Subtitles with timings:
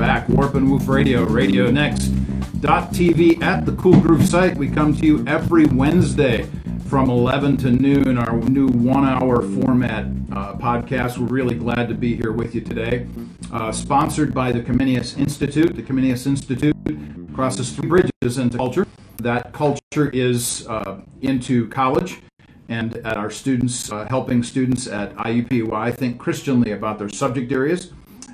[0.00, 0.26] back.
[0.30, 2.10] Warp and Woof Radio, Radio Next.
[2.90, 4.56] TV at the Cool Groove site.
[4.56, 6.48] We come to you every Wednesday
[6.86, 11.18] from 11 to noon, our new one hour format uh, podcast.
[11.18, 13.06] We're really glad to be here with you today.
[13.52, 15.76] Uh, sponsored by the Comenius Institute.
[15.76, 16.74] The Comenius Institute
[17.34, 18.86] crosses three bridges into culture.
[19.18, 22.20] That culture is uh, into college
[22.70, 27.92] and at our students, uh, helping students at IUPUI think Christianly about their subject areas.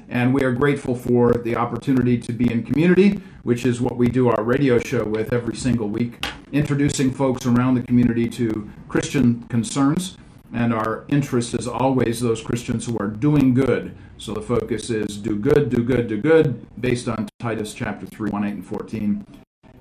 [0.08, 4.08] And we are grateful for the opportunity to be in community, which is what we
[4.08, 9.42] do our radio show with every single week, introducing folks around the community to Christian
[9.48, 10.16] concerns.
[10.52, 13.96] And our interest is always those Christians who are doing good.
[14.16, 18.30] So the focus is do good, do good, do good, based on Titus chapter 3,
[18.30, 19.26] 1, 8, and 14.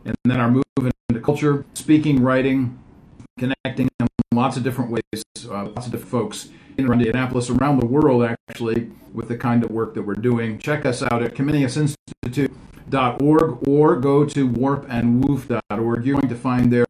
[0.06, 2.80] And then our move into culture, speaking, writing,
[3.38, 7.86] connecting them lots of different ways, uh, lots of different folks in Indianapolis, around the
[7.86, 10.60] world, actually, with the kind of work that we're doing.
[10.60, 16.06] Check us out at ComeniusInstitute.org or go to warpandwoof.org.
[16.06, 16.86] You're going to find there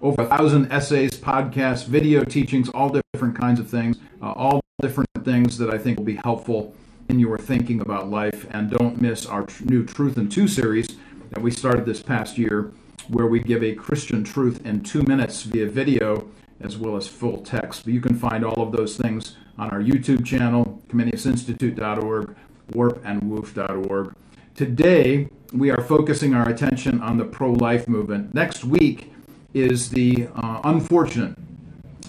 [0.00, 5.08] over a thousand essays, podcasts, video teachings, all different kinds of things, uh, all different
[5.24, 6.74] things that I think will be helpful
[7.08, 8.46] in your thinking about life.
[8.50, 10.96] And don't miss our tr- new Truth in Two series
[11.30, 12.72] that we started this past year,
[13.08, 16.28] where we give a Christian truth in two minutes via video
[16.60, 17.84] as well as full text.
[17.84, 22.36] But you can find all of those things on our YouTube channel, ComeniusInstitute.org,
[22.72, 24.14] warpandwoof.org.
[24.54, 28.34] Today, we are focusing our attention on the pro life movement.
[28.34, 29.12] Next week
[29.54, 31.36] is the uh, unfortunate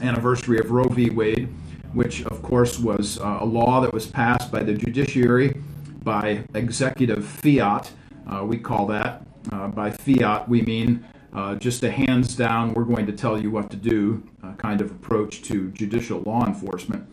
[0.02, 1.09] anniversary of Roe v.
[1.09, 1.50] Wade,
[1.94, 5.61] which, of course, was uh, a law that was passed by the judiciary
[6.03, 7.92] by executive fiat.
[8.27, 9.25] Uh, we call that.
[9.52, 13.52] Uh, by fiat, we mean uh, just a hands down, we're going to tell you
[13.52, 17.05] what to do uh, kind of approach to judicial law enforcement.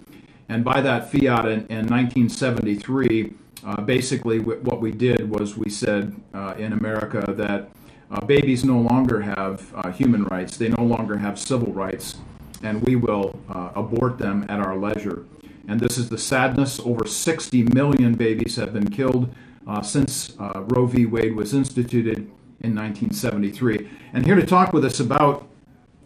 [0.49, 6.15] And by that fiat in, in 1973, uh, basically what we did was we said
[6.33, 7.69] uh, in America that
[8.11, 12.17] uh, babies no longer have uh, human rights, they no longer have civil rights,
[12.63, 13.39] and we will
[13.75, 15.25] abort them at our leisure.
[15.69, 19.35] And this is the sadness over 60 million babies have been killed
[19.83, 21.05] since Roe v.
[21.07, 22.31] Wade was instituted
[22.61, 23.89] in 1973.
[24.13, 25.49] And here to talk with us about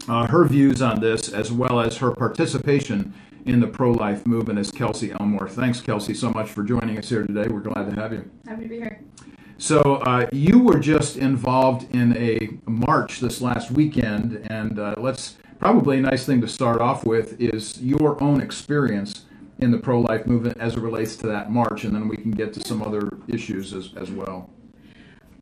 [0.09, 3.15] uh, her views on this, as well as her participation
[3.47, 5.49] in the pro life movement, is Kelsey Elmore.
[5.49, 7.49] Thanks, Kelsey, so much for joining us here today.
[7.49, 8.31] We're glad to have you.
[8.47, 9.01] Happy to be here.
[9.59, 15.37] So, uh, you were just involved in a march this last weekend, and uh, let's
[15.59, 19.27] probably a nice thing to start off with is your own experience
[19.59, 22.31] in the pro life movement as it relates to that march, and then we can
[22.31, 24.49] get to some other issues as, as well.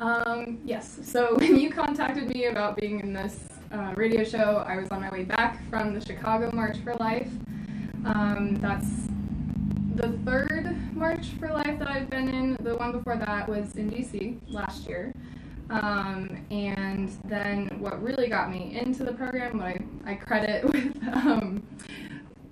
[0.00, 0.98] Um, yes.
[1.03, 5.00] So when you contacted me about being in this uh, radio show, I was on
[5.00, 7.31] my way back from the Chicago March for Life.
[8.04, 9.08] Um, that's
[9.97, 12.56] the third March for Life that I've been in.
[12.60, 15.12] The one before that was in DC last year.
[15.70, 20.97] Um, and then what really got me into the program, what I, I credit with
[21.12, 21.62] um,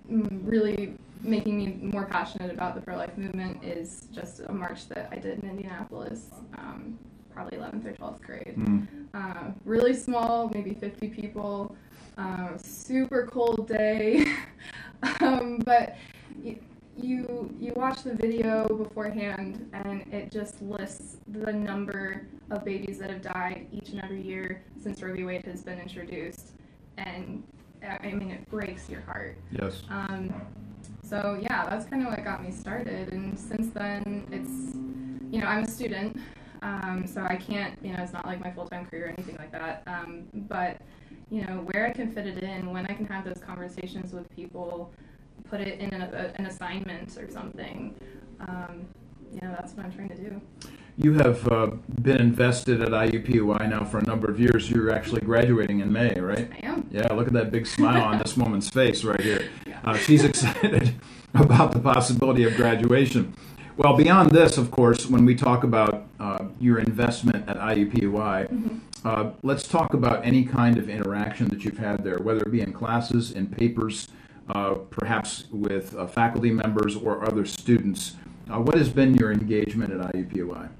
[0.08, 5.08] really making me more passionate about the pro life movement, is just a march that
[5.12, 6.26] I did in Indianapolis
[6.58, 6.98] um,
[7.36, 8.54] probably 11th or 12th grade.
[8.56, 8.86] Mm.
[9.12, 11.76] Uh, really small, maybe 50 people.
[12.16, 14.26] Uh, super cold day,
[15.20, 15.98] um, but
[16.42, 16.58] you,
[16.96, 23.10] you you watch the video beforehand, and it just lists the number of babies that
[23.10, 25.24] have died each and every year since Roe v.
[25.24, 26.52] Wade has been introduced,
[26.96, 27.42] and
[27.82, 29.36] I mean it breaks your heart.
[29.52, 29.82] Yes.
[29.90, 30.32] Um,
[31.02, 34.74] so yeah, that's kind of what got me started, and since then it's
[35.30, 36.16] you know I'm a student.
[36.62, 39.36] Um, so I can't, you know, it's not like my full time career or anything
[39.36, 39.82] like that.
[39.86, 40.80] Um, but,
[41.30, 44.28] you know, where I can fit it in, when I can have those conversations with
[44.34, 44.92] people,
[45.48, 47.94] put it in an, a, an assignment or something,
[48.40, 48.86] um,
[49.32, 50.40] you know, that's what I'm trying to do.
[50.98, 51.66] You have uh,
[52.00, 54.70] been invested at IUPUI now for a number of years.
[54.70, 56.50] You're actually graduating in May, right?
[56.50, 56.88] I am.
[56.90, 59.50] Yeah, look at that big smile on this woman's face right here.
[59.66, 59.80] Yeah.
[59.84, 60.94] Uh, she's excited
[61.34, 63.34] about the possibility of graduation.
[63.78, 68.78] Well, beyond this, of course, when we talk about uh, your investment at IUPUI, mm-hmm.
[69.04, 72.62] uh, let's talk about any kind of interaction that you've had there, whether it be
[72.62, 74.08] in classes, in papers,
[74.48, 78.14] uh, perhaps with uh, faculty members or other students.
[78.50, 80.70] Uh, what has been your engagement at IUPUI?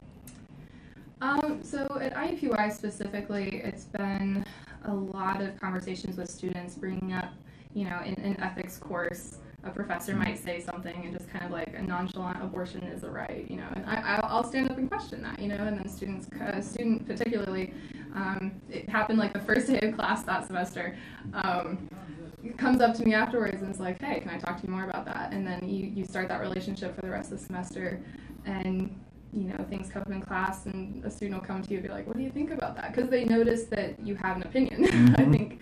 [1.21, 4.43] Um, so at IUPUI specifically, it's been
[4.87, 7.35] a lot of conversations with students bringing up,
[7.75, 9.37] you know, in an ethics course
[9.67, 13.11] a professor might say something and just kind of like a nonchalant abortion is a
[13.11, 15.89] right, you know, and I, I'll stand up and question that, you know, and then
[15.89, 17.73] students, a student particularly,
[18.15, 20.97] um, it happened like the first day of class that semester,
[21.35, 21.89] um,
[22.57, 24.85] comes up to me afterwards and is like, hey, can I talk to you more
[24.85, 25.33] about that?
[25.33, 28.01] And then you, you start that relationship for the rest of the semester.
[28.45, 28.99] And
[29.33, 31.87] you know, things come up in class and a student will come to you and
[31.87, 32.95] be like, what do you think about that?
[32.95, 34.85] Because they notice that you have an opinion.
[35.19, 35.33] I Mhm.
[35.33, 35.61] think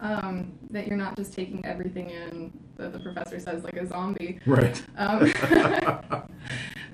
[0.00, 4.38] um, that you're not just taking everything in that the professor says like a zombie.
[4.46, 4.82] Right.
[4.96, 5.32] Um,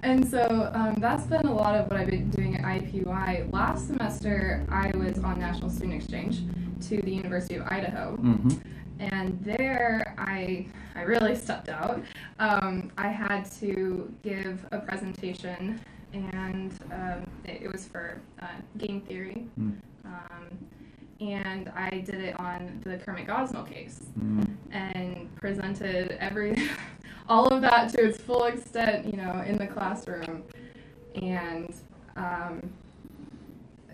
[0.03, 3.53] and so um, that's been a lot of what I've been doing at IPY.
[3.53, 6.43] Last semester, I was on National Student Exchange
[6.89, 8.17] to the University of Idaho.
[8.17, 8.51] hmm
[9.01, 12.03] And there, I, I really stepped out.
[12.39, 15.81] Um, I had to give a presentation,
[16.13, 18.47] and um, it, it was for uh,
[18.79, 19.49] game theory.
[19.59, 19.81] Mm.
[20.05, 20.59] Um,
[21.23, 26.57] and I did it on the Kermit Gosnell case mm and presented every
[27.29, 30.43] all of that to its full extent, you know, in the classroom.
[31.21, 31.75] And
[32.17, 32.73] um,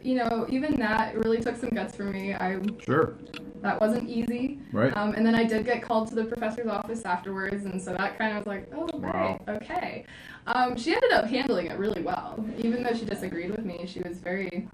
[0.03, 2.33] you know, even that really took some guts for me.
[2.33, 3.15] I Sure.
[3.63, 4.61] that wasn't easy.
[4.73, 4.97] Right.
[4.97, 8.17] Um, and then I did get called to the professor's office afterwards, and so that
[8.17, 9.41] kind of was like, oh, Wow.
[9.49, 10.05] okay.
[10.47, 13.85] Um, she ended up handling it really well, even though she disagreed with me.
[13.87, 14.69] She was very,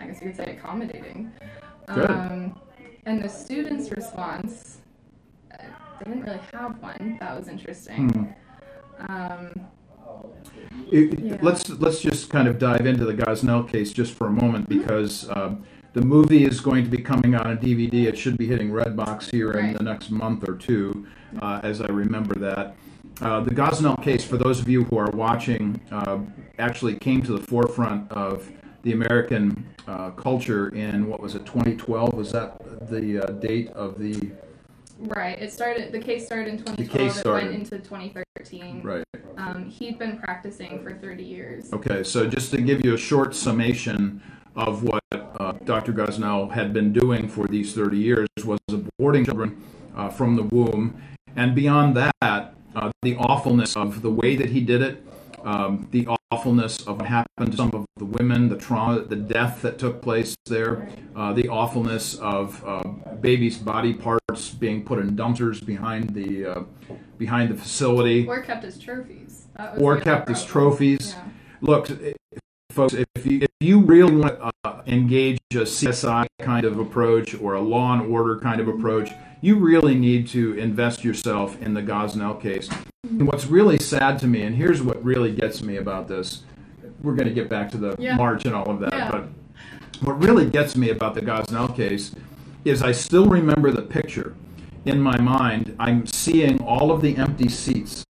[0.00, 1.32] I guess you could say, accommodating.
[1.94, 2.10] Good.
[2.10, 2.60] Um,
[3.06, 4.78] and the students' response,
[5.52, 5.62] uh,
[5.98, 7.16] they didn't really have one.
[7.20, 8.34] That was interesting.
[9.00, 9.12] Hmm.
[9.12, 9.50] Um,
[10.90, 11.36] It- Yeah.
[11.42, 15.28] Let's let's just kind of dive into the Gosnell case just for a moment because
[15.36, 18.06] um, the movie is going to be coming out on DVD.
[18.06, 21.06] It should be hitting Redbox here in the next month or two,
[21.42, 22.74] uh, as I remember that.
[23.20, 26.18] Uh, the Gosnell case, for those of you who are watching, uh,
[26.58, 28.50] actually came to the forefront of
[28.88, 32.14] the American uh, culture in what was it, 2012?
[32.14, 32.56] Was that
[32.88, 34.30] the uh, date of the
[34.98, 35.38] right.
[35.38, 35.92] It started.
[35.92, 36.76] The case started in 2012.
[36.88, 37.50] the case It started.
[37.50, 38.80] went into 2013.
[38.82, 39.04] right?
[39.36, 41.72] Um, he'd been practicing for 30 years.
[41.72, 44.22] Okay, so just to give you a short summation
[44.56, 45.92] of what uh, Dr.
[45.92, 49.62] Gosnell had been doing for these 30 years was aborting children
[49.94, 51.00] uh, from the womb,
[51.36, 55.04] and beyond that, uh, the awfulness of the way that he did it,
[55.44, 59.62] um, the awfulness of what happened to some of the women, the trauma, the death
[59.62, 62.82] that took place there, uh, the awfulness of uh,
[63.20, 66.62] babies' body parts being put in dumpsters behind the uh,
[67.16, 69.46] behind the facility Or kept as trophies.
[69.78, 71.14] Or kept as trophies.
[71.16, 71.24] Yeah.
[71.60, 71.90] Look,
[72.70, 77.34] folks, if you, if you really want to uh, engage a CSI kind of approach
[77.34, 79.10] or a law and order kind of approach,
[79.40, 82.68] you really need to invest yourself in the Gosnell case.
[83.04, 86.42] And what's really sad to me, and here's what really gets me about this,
[87.02, 88.16] we're going to get back to the Yeah.
[88.16, 89.10] march and all of that, Yeah.
[89.10, 89.28] but
[90.02, 92.14] what really gets me about the Gosnell case
[92.64, 94.34] is I still remember the picture
[94.84, 95.74] in my mind.
[95.78, 98.04] I'm seeing all of the empty seats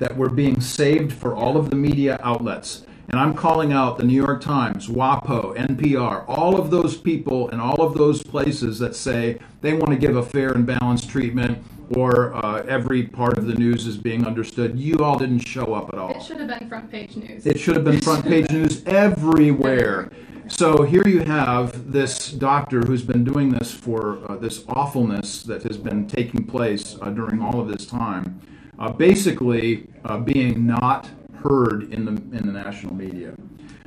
[0.00, 2.84] that were being saved for all of the media outlets.
[3.08, 7.60] And I'm calling out the New York Times, WAPO, NPR, all of those people and
[7.60, 11.62] all of those places that say they want to give a fair and balanced treatment
[11.96, 14.78] or uh, every part of the news is being understood.
[14.78, 16.10] You all didn't show up at all.
[16.10, 17.46] It should have been front page news.
[17.46, 20.10] It should have been front page news everywhere.
[20.46, 25.62] So here you have this doctor who's been doing this for uh, this awfulness that
[25.62, 28.40] has been taking place uh, during all of this time,
[28.78, 31.08] uh, basically uh, being not
[31.44, 33.34] heard in the in the national media.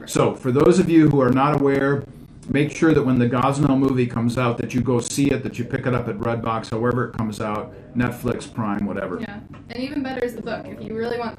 [0.06, 2.06] So for those of you who are not aware,
[2.50, 5.60] make sure that when the Gosnell movie comes out, that you go see it, that
[5.60, 9.20] you pick it up at Redbox, however it comes out, Netflix, Prime, whatever.
[9.20, 9.40] Yeah,
[9.70, 10.66] and even better is the book.
[10.66, 11.36] If you really want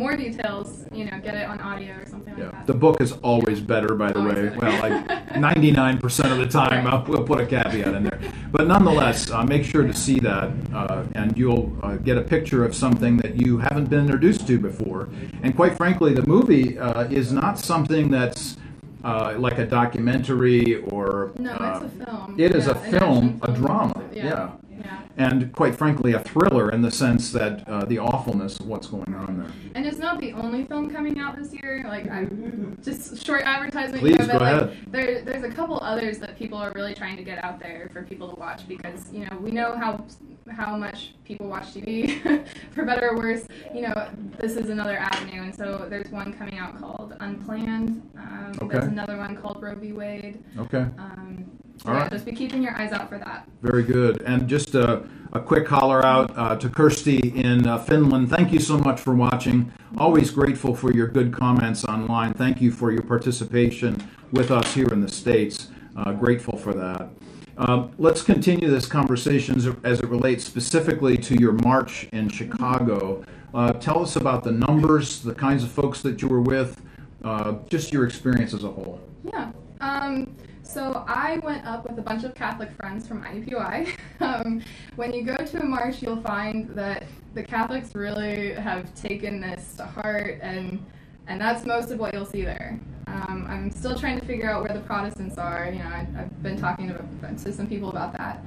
[0.00, 2.66] more details, you know, get it on audio or something Yeah, like that.
[2.66, 4.48] the book is always better, by the Always way.
[4.48, 4.58] better.
[4.60, 8.18] Well, like 99% of the time, uh, we'll put a caveat in there.
[8.50, 12.64] But nonetheless, uh, make sure to see that, uh, and you'll uh, get a picture
[12.64, 15.08] of something that you haven't been introduced to before.
[15.42, 18.56] And quite frankly, the movie uh, is not something that's
[19.04, 21.32] uh, like a documentary or.
[21.38, 22.40] no, uh, it's a film.
[22.40, 24.24] it is Yeah, a film, a drama, Yeah.
[24.24, 24.50] yeah.
[24.84, 25.02] Yeah.
[25.16, 29.14] and quite frankly, a thriller in the sense that uh, the awfulness of what's going
[29.14, 29.50] on there.
[29.74, 31.84] And it's not the only film coming out this year.
[31.86, 34.00] Like I'm just short advertisement.
[34.00, 34.76] Please, here, but go like, ahead.
[34.90, 38.02] There, there's a couple others that people are really trying to get out there for
[38.02, 40.04] people to watch because you know we know how
[40.50, 43.46] how much people watch TV, for better or worse.
[43.74, 48.02] You know this is another avenue, and so there's one coming out called Unplanned.
[48.16, 48.78] Um, Okay.
[48.78, 49.92] There's another one called Roe v.
[49.92, 50.42] Wade.
[50.58, 50.84] Okay.
[50.98, 51.39] Um,
[51.86, 52.10] All yeah, right.
[52.10, 53.48] just be keeping your eyes out for that.
[53.62, 54.22] Very good.
[54.22, 58.28] And just a, a quick holler out uh, to Kirsty in uh, Finland.
[58.30, 59.72] Thank you so much for watching.
[59.96, 62.34] Always grateful for your good comments online.
[62.34, 65.68] Thank you for your participation with us here in the States.
[65.96, 67.08] Uh, grateful for that.
[67.56, 72.28] Um, let's continue this conversation as it, as it relates specifically to your march in
[72.28, 73.24] Chicago.
[73.52, 76.80] Uh, tell us about the numbers, the kinds of folks that you were with,
[77.24, 79.00] uh, just your experience as a whole.
[79.24, 79.50] Yeah.
[79.80, 80.34] Um,
[80.70, 83.88] so I went up with a bunch of Catholic friends from IUPUI.
[84.20, 84.62] Um,
[84.96, 89.76] when you go to a march, you'll find that the Catholics really have taken this
[89.78, 90.84] to heart and
[91.26, 92.78] and that's most of what you'll see there.
[93.06, 95.70] Um, I'm still trying to figure out where the Protestants are.
[95.72, 98.44] You know, I, have been talking to, to, some people about that.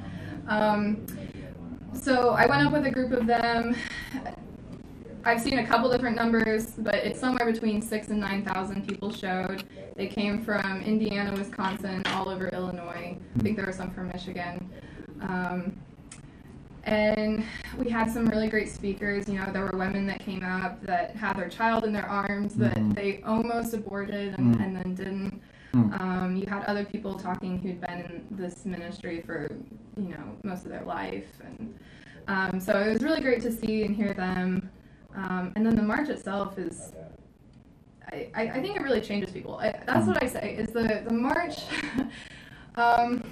[0.48, 1.08] Um,
[1.94, 3.75] so I went up with a group of them.
[5.25, 9.12] I've seen a couple different numbers, but it's somewhere between six and nine thousand people
[9.12, 9.63] showed.
[9.96, 13.18] They came from Indiana, Wisconsin, all over Illinois.
[13.38, 14.70] I think there were some from Michigan.
[15.22, 15.77] Um,
[16.86, 17.46] and
[17.77, 19.30] we had some really great speakers.
[19.30, 22.56] You know, there were women that came up that had their child in their arms
[22.56, 22.92] that mm-hmm.
[22.92, 24.63] they almost aborted and, mm-hmm.
[24.63, 25.42] and then didn't.
[25.74, 26.01] Mm.
[26.01, 29.48] Um, you had other people talking who'd been in this ministry for
[29.98, 31.80] you know most of their life, and
[32.27, 34.70] um, so it was really great to see and hear them.
[35.15, 36.91] Um, and then the march itself is,
[38.12, 39.58] I, I, think it really changes people.
[39.58, 41.60] I, that's what I say is the the march.
[42.75, 43.24] Um,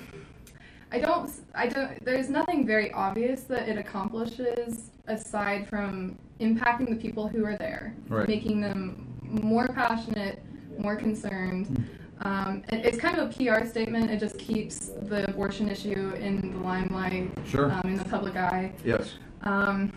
[0.92, 1.32] I don't.
[1.56, 2.04] I don't.
[2.04, 7.96] There's nothing very obvious that it accomplishes aside from impacting the people who are there,
[8.10, 8.28] right.
[8.28, 10.44] making them more passionate,
[10.78, 11.88] more concerned.
[12.24, 14.12] Um, it, it's kind of a PR statement.
[14.12, 17.72] It just keeps the abortion issue in the limelight, sure.
[17.72, 18.74] um, in the public eye.
[18.84, 19.14] Yes.
[19.44, 19.94] Um,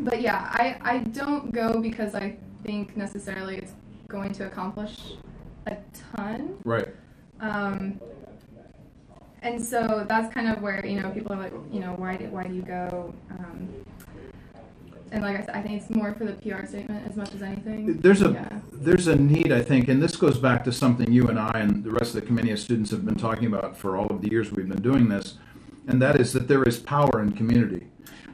[0.00, 3.72] but yeah, I, I don't go because I think necessarily it's
[4.08, 5.14] going to accomplish
[5.66, 5.76] a
[6.14, 6.58] ton.
[6.64, 6.88] Right.
[7.40, 8.00] Um,
[9.42, 12.26] and so that's kind of where you know people are like, you know, why do
[12.26, 13.14] why do you go?
[13.30, 13.68] Um,
[15.10, 17.42] and like I said, I think it's more for the PR statement as much as
[17.42, 17.98] anything.
[18.00, 18.60] There's a yeah.
[18.72, 21.84] there's a need, I think, and this goes back to something you and I and
[21.84, 24.30] the rest of the committee of students have been talking about for all of the
[24.30, 25.38] years we've been doing this,
[25.86, 27.86] and that is that there is power in community.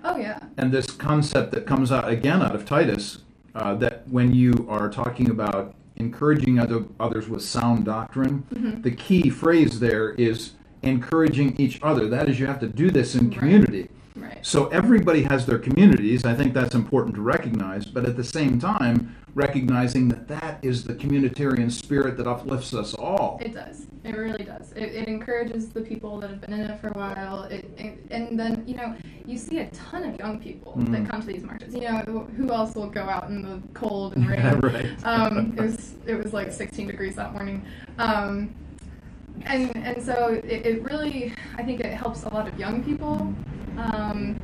[0.05, 0.39] Oh yeah.
[0.59, 3.23] And this concept that comes out again out of Titus,
[3.55, 8.83] uh, that when you are talking about encouraging other, others with sound doctrine, mm-hmm.
[8.83, 12.07] the key phrase there is encouraging each other.
[12.09, 13.89] That is, you have to do this in community.
[14.17, 14.39] Right.
[14.47, 16.25] So everybody has their communities.
[16.25, 20.85] I think that's important to recognize, but at the same time, recognizing that that is
[20.85, 23.41] the communitarian spirit that uplifts us all.
[23.43, 23.87] It does.
[24.05, 24.73] It really does.
[24.73, 27.43] It, it encourages the people that have been in it for a while.
[27.45, 28.95] It, it, and then you know
[29.27, 30.93] you see a ton of young people mm-hmm.
[30.93, 31.75] that come to these marches.
[31.75, 34.39] You know who else will go out in the cold and rain?
[34.39, 35.05] Yeah, right.
[35.05, 37.65] Um, it was it was like 16 degrees that morning.
[37.99, 38.55] Um,
[39.43, 43.35] and and so it, it, really I think it helps a lot of young people.
[43.77, 44.41] Um,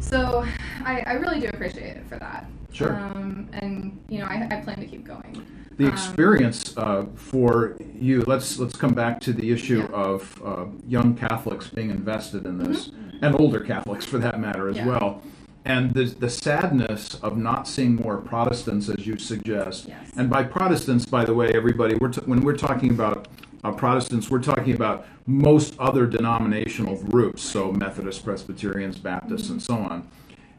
[0.00, 0.44] so
[0.84, 2.46] I, I really do appreciate it for that.
[2.72, 2.94] Sure.
[2.94, 5.44] Um, and you know I, I plan to keep going.
[5.76, 8.22] The um, experience uh, for you.
[8.22, 9.96] Let's let's come back to the issue yeah.
[9.96, 13.24] of uh, young Catholics being invested in this, mm-hmm.
[13.24, 14.86] and older Catholics for that matter as yeah.
[14.86, 15.22] well
[15.64, 19.88] and the, the sadness of not seeing more Protestants, as you suggest.
[19.88, 20.10] Yes.
[20.16, 23.28] And by Protestants, by the way, everybody, we're t- when we're talking about
[23.62, 29.76] uh, Protestants, we're talking about most other denominational groups, so Methodists, Presbyterians, Baptists, and so
[29.76, 30.06] on.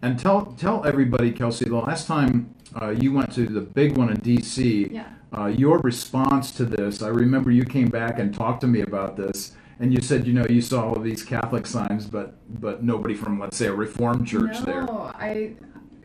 [0.02, 4.10] And tell tell everybody, Kelsey, the last time uh, you went to the big one
[4.10, 5.06] in D.C., yeah.
[5.38, 9.18] uh, your response to this, I remember you came back and talked to me about
[9.18, 13.14] this and you said you know you saw all these Catholic signs, but but nobody
[13.14, 14.82] from let's say a Reformed church no, there.
[14.84, 15.56] No, I.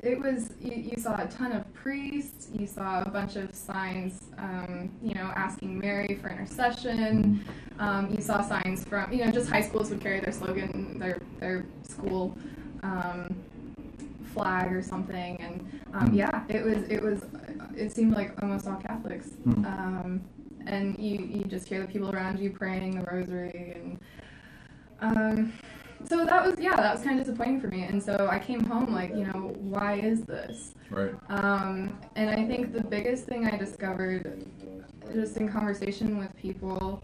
[0.03, 2.49] It was you, you, saw a ton of priests.
[2.55, 7.45] You saw a bunch of signs, um, you know, asking Mary for intercession.
[7.45, 7.81] Mm-hmm.
[7.83, 11.21] Um, you saw signs from you know just high schools would carry their slogan, their
[11.39, 12.35] their school
[12.83, 13.37] um,
[14.33, 15.61] flag or something, and
[15.93, 16.15] um, mm-hmm.
[16.15, 17.27] yeah, it was it was
[17.77, 19.29] it seemed like almost all Catholics.
[19.47, 20.17] Mm-hmm
[20.67, 24.01] and you, you just hear the people around you praying the rosary and
[25.01, 25.53] um,
[26.09, 27.85] so that was yeah that was kind of disappointing for me.
[27.85, 30.75] And so i came home like you know why is this?
[30.91, 31.15] Right.
[31.29, 34.47] Um, and i think the biggest thing i discovered
[35.13, 37.03] just in conversation with people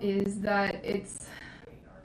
[0.00, 1.26] is that it's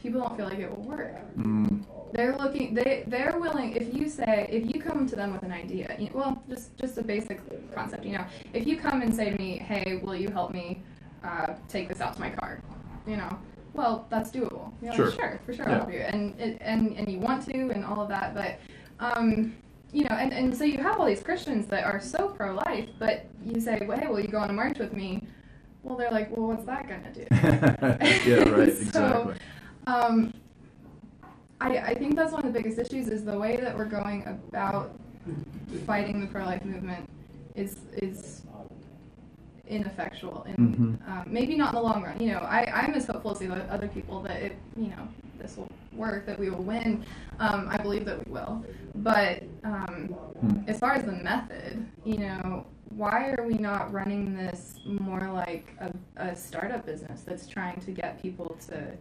[0.06, 1.84] people don't feel like it will work mm.
[2.16, 2.74] They're looking.
[2.74, 3.76] They they're willing.
[3.76, 6.98] If you say, if you come to them with an idea, you well, just just
[6.98, 7.42] a basic
[7.76, 8.06] concept.
[8.06, 10.82] You know, if you come and say to me, "Hey, will you help me
[11.26, 12.62] uh, take this out to my car?"
[13.06, 13.38] You know,
[13.74, 14.72] well, that's doable.
[14.82, 15.06] You're sure.
[15.08, 15.74] Like, sure, for sure, yeah.
[15.74, 16.00] I'll help you.
[16.00, 18.60] And and and you want to, and all of that, but.
[19.00, 19.54] Um,
[19.92, 22.90] you know, and, and so you have all these Christians that are so pro life,
[23.00, 25.26] but you say, well, hey, will you go on a march with me?
[25.84, 27.26] Well, they're like, well, what's that going to do?
[28.30, 29.36] yeah, right, so, exactly.
[29.88, 30.34] Um,
[31.62, 34.24] I, I think that's one of the biggest issues is the way that we're going
[34.28, 34.98] about
[35.86, 37.10] fighting the pro-life movement
[37.56, 38.42] is is
[39.68, 41.12] ineffectual and mm-hmm.
[41.12, 42.20] um, maybe not in the long run.
[42.20, 45.08] You know, I, I'm as hopeful as the other people that it, you know,
[45.40, 47.04] this will work, that we will win.
[47.40, 48.64] Um, I believe that we will.
[48.96, 50.70] But um, mm.
[50.70, 55.76] as far as the method, you know, why are we not running this more like
[55.80, 58.92] a, a startup business that's trying to get people to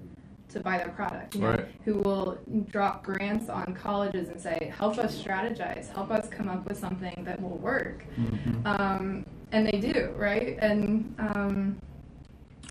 [0.50, 1.34] to buy their product.
[1.34, 1.66] You know, Right.
[1.84, 2.38] who will
[2.70, 7.24] drop grants on colleges and say, help us strategize, help us come up with something
[7.24, 8.04] that will work.
[8.16, 8.66] Mhm.
[8.66, 10.58] Um, and they do, right?
[10.60, 11.76] And um,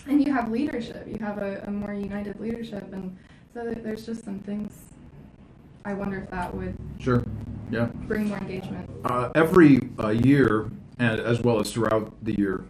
[0.08, 1.08] and you have leadership.
[1.08, 3.16] You have a, a more united leadership, and
[3.54, 4.72] so there's just some things.
[5.86, 7.24] I wonder if that would Sure.
[7.72, 7.86] Yeah.
[8.08, 8.90] bring more engagement.
[9.06, 12.64] Uh, every uh, year, and as well as throughout the year,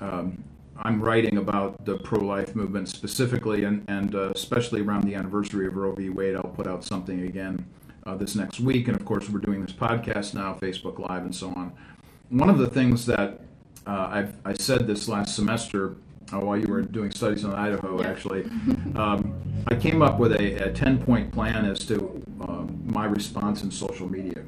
[0.00, 0.42] um,
[0.80, 5.76] I'm writing about the pro-life movement specifically, and, and uh, especially around the anniversary of
[5.76, 6.08] Roe v.
[6.08, 6.36] Wade.
[6.36, 7.66] I'll put out something again
[8.06, 11.34] uh, this next week, and of course, we're doing this podcast now, Facebook Live, and
[11.34, 11.72] so on.
[12.30, 13.40] One of the things that
[13.86, 15.96] uh, I've, I said this last semester
[16.32, 18.08] uh, while you were doing studies on Idaho, Yeah.
[18.08, 18.44] actually,
[18.94, 19.34] um,
[19.66, 23.70] I came up with a, a 10 point plan as to um, my response in
[23.70, 24.44] social media.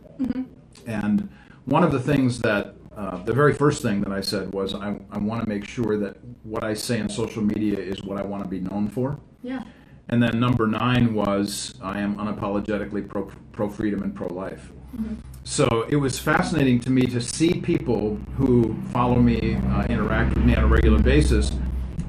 [0.86, 1.28] And
[1.64, 4.96] one of the things that, uh, the very first thing that I said was, I,
[5.10, 8.22] I want to make sure that what I say in social media is what I
[8.22, 9.18] want to be known for.
[9.42, 9.62] Yeah.
[10.08, 14.72] And then number nine was, I am unapologetically pro, pro freedom and pro life.
[15.44, 20.44] So it was fascinating to me to see people who follow me, uh, interact with
[20.44, 21.52] me on a regular basis,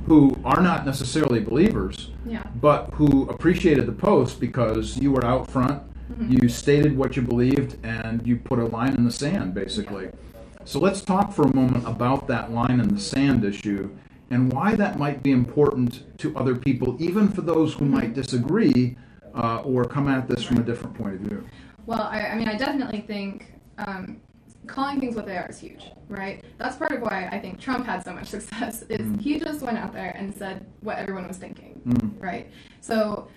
[0.08, 2.42] who are not necessarily believers, Yeah.
[2.60, 5.84] but who appreciated the post because you were out front,
[6.28, 10.10] you stated what you believed, and you put a line in the sand, basically.
[10.64, 13.90] So let's talk for a moment about that line in the sand issue
[14.30, 18.96] and why that might be important to other people, even for those who might disagree
[19.36, 21.46] uh, or come at this from a different point of view.
[21.86, 24.22] Well, I, I mean, I definitely think um,
[24.68, 26.44] calling things what they are is huge, right?
[26.58, 28.84] That's part of why I think Trump had so much success.
[28.84, 29.20] Is Mm.
[29.20, 32.22] he just went out there and said what everyone was thinking, Mm.
[32.22, 32.50] right?
[32.82, 33.28] So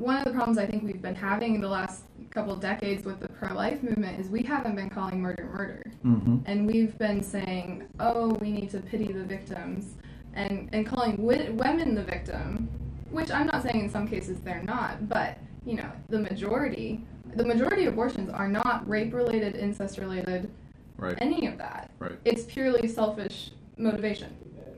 [0.00, 3.20] one of the problems I think we've been having in the last couple decades with
[3.20, 7.84] the pro-life movement is we haven't been calling murder murder, hmm and we've been saying,
[8.00, 9.94] oh, we need to pity the victims,
[10.34, 12.68] and and calling wi- women the victim,
[13.10, 17.44] which I'm not saying in some cases they're not, but you know the majority, the
[17.44, 20.50] majority of abortions are not rape related, incest related,
[20.98, 21.16] Right.
[21.20, 21.90] any of that.
[21.98, 22.18] Right.
[22.24, 24.34] It's purely selfish motivation,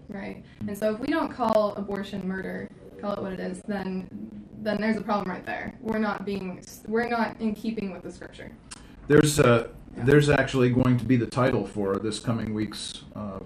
[0.08, 0.42] right?
[0.66, 2.68] And so if we don't call abortion murder,
[3.00, 4.08] call it what it is, then
[4.62, 5.74] then there's a problem right there.
[5.80, 8.52] We're not being we're not in keeping with the scripture.
[9.06, 13.02] There's uh, there's actually going to be the title for this coming week's.
[13.14, 13.40] Uh,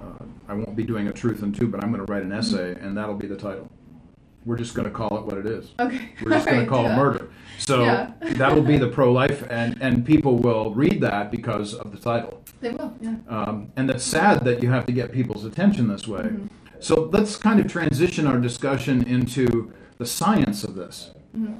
[0.00, 2.32] uh, I won't be doing a Truth in Two, but I'm going to write an
[2.32, 3.70] essay, and that'll be the title.
[4.44, 5.70] We're just going to call it what it is.
[5.78, 6.08] Okay.
[6.20, 7.30] We're just going Alright, to call it murder.
[7.58, 8.10] So Yeah.
[8.20, 12.42] that'll be the pro-life, and and people will read that because of the title.
[12.60, 13.16] They will, yeah.
[13.28, 16.22] Um, and it's sad that you have to get people's attention this way.
[16.22, 16.48] Mhm.
[16.80, 21.12] So let's kind of transition our discussion into the science of this.
[21.36, 21.54] Mhm.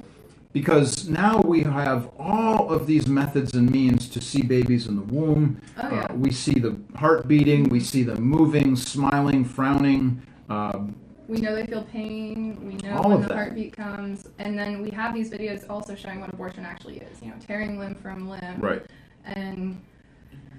[0.51, 5.01] Because now we have all of these methods and means to see babies in the
[5.01, 5.57] womb.
[5.81, 6.01] Oh, yeah.
[6.09, 10.21] Uh, we see the heart beating, we see them moving, smiling, frowning.
[10.49, 10.95] Um,
[11.29, 12.57] We know they feel pain.
[12.67, 13.35] We know when the that.
[13.35, 17.15] heartbeat comes, and then we have these videos also showing what abortion actually is.
[17.23, 18.59] You know, tearing limb from limb.
[18.59, 18.83] right.
[19.25, 19.77] And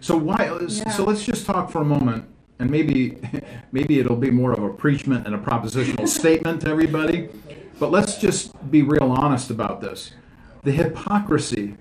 [0.01, 0.51] So why?
[0.69, 0.91] Yeah.
[0.91, 2.25] So let's just talk for a moment,
[2.59, 3.19] and maybe
[3.73, 7.29] maybe it'll be more of a preachment and a propositional statement to everybody.
[7.79, 10.13] But let's just be real honest about this:
[10.63, 11.77] the hypocrisy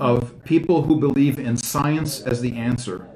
[0.00, 3.08] of people who believe in science as the answer,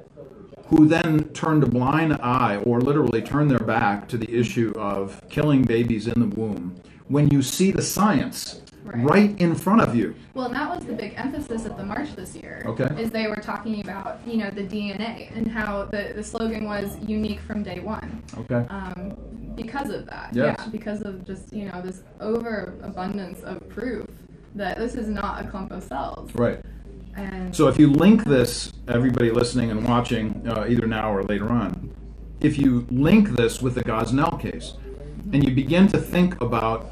[0.67, 5.21] who then turn a blind eye or literally turn their back to the issue of
[5.29, 6.75] killing babies in the womb.
[7.07, 8.61] When you see the science
[8.95, 9.03] Right.
[9.13, 10.15] right in front of you.
[10.33, 12.63] well, and that was the big emphasis at the march this year.
[12.65, 12.87] Okay.
[13.01, 16.97] Is they were talking about you know the DNA and how the the slogan was
[17.05, 18.23] unique from day one.
[18.37, 18.65] Okay.
[18.69, 19.15] Um,
[19.55, 20.55] because of that, Yes.
[20.57, 24.05] yeah, because of just you know this overabundance of proof
[24.55, 26.33] that this is not a clump of cells.
[26.35, 26.59] Right.
[27.15, 31.49] And So if you link this, everybody listening and watching, uh, either now or later
[31.49, 31.93] on,
[32.39, 34.73] if you link this with the Gosnell case,
[35.33, 36.89] and you begin to think about,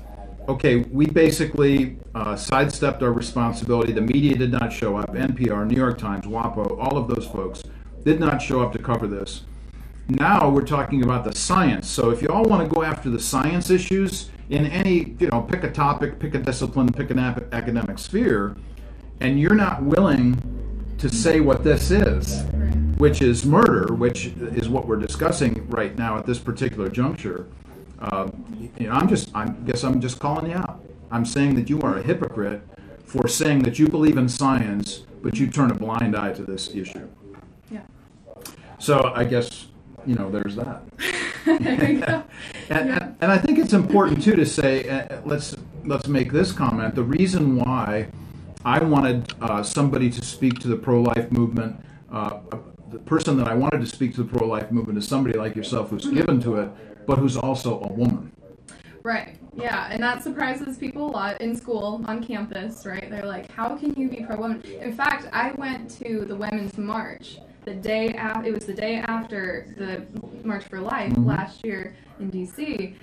[0.47, 3.91] okay, we basically uh, sidestepped our responsibility.
[3.91, 5.13] The media did not show up.
[5.13, 7.63] NPR, New York Times, WAPO, all of those folks
[8.03, 9.43] did not show up to cover this.
[10.07, 11.89] Now we're talking about the science.
[11.89, 15.41] So if you all want to go after the science issues in any, you know,
[15.41, 18.55] pick a topic, pick a discipline, pick an academic sphere,
[19.19, 20.41] and you're not willing
[20.97, 22.43] to say what this is,
[22.97, 27.45] which is murder, which is what we're discussing right now at this particular juncture.
[27.99, 30.83] Um, you know, I'm just, I guess I'm just calling you out.
[31.11, 32.61] I'm saying that you are a hypocrite
[33.05, 36.73] for saying that you believe in science, but you turn a blind eye to this
[36.75, 37.07] issue.
[37.71, 37.81] yeah.
[38.79, 39.67] So I guess
[40.05, 40.81] you know there's that.
[41.45, 42.23] there you go.
[42.69, 43.11] And, Yeah.
[43.21, 45.55] and, I think it's important too to say uh, let's
[45.85, 46.95] let's make this comment.
[46.95, 48.09] The reason why
[48.65, 51.81] I wanted uh, somebody to speak to the pro-life movement,
[52.11, 52.39] uh,
[52.91, 55.91] the person that I wanted to speak to the pro-life movement is somebody like yourself
[55.91, 56.69] who's given to it,
[57.07, 58.31] but who's also a woman.
[59.01, 59.37] Right.
[59.55, 63.09] Yeah, and that surprises people a lot in school, on campus, right?
[63.09, 64.61] They're like, how can you be pro woman?
[64.61, 68.95] In fact, I went to the Women's March the day after, it was the day
[68.97, 70.05] after the
[70.45, 71.25] March for Life Mhm.
[71.25, 72.95] last year in DC.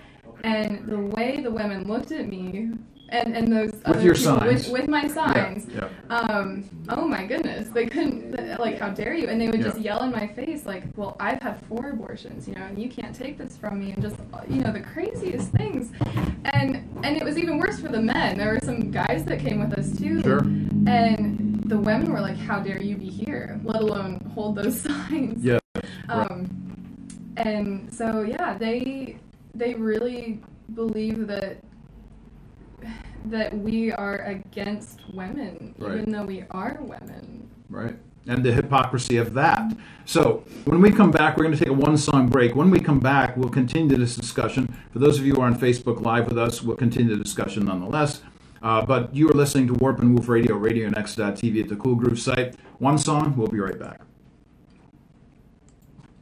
[0.45, 2.71] And the way the women looked at me,
[3.15, 4.69] and, and those other your people signs.
[4.69, 5.89] With, with my signs, Yeah.
[6.11, 9.29] um, oh my goodness, they couldn't, like, how dare you?
[9.29, 12.55] And they would just yell in my face, like, well, I've had four abortions, you
[12.55, 14.17] know, and you can't take this from me, and just,
[14.49, 15.93] you know, the craziest things.
[16.45, 18.37] And and it was even worse for the men.
[18.39, 20.23] There were some guys that came with us too.
[20.23, 20.41] Sure.
[20.87, 25.43] And the women were like, how dare you be here, let alone hold those signs.
[25.45, 25.59] Yeah.
[26.09, 26.51] Um,
[27.37, 29.19] and so yeah, they
[29.55, 30.41] they really
[30.75, 31.59] believe that
[33.27, 35.99] that we are against women, Right.
[35.99, 37.49] even though we are women.
[37.71, 37.97] right?
[38.27, 39.77] And the hypocrisy of that.
[40.07, 42.55] So, when we come back, we're going to take a one song break.
[42.55, 44.75] When we come back, we'll continue this discussion.
[44.93, 47.65] For those of you who are on Facebook Live with us, we'll continue the discussion
[47.67, 48.23] nonetheless.
[48.63, 52.19] Uh, but you are listening to Warp and Woof Radio, RadioNext.tv at the Cool Groove
[52.19, 52.55] site.
[52.79, 54.01] One song, we'll be right back.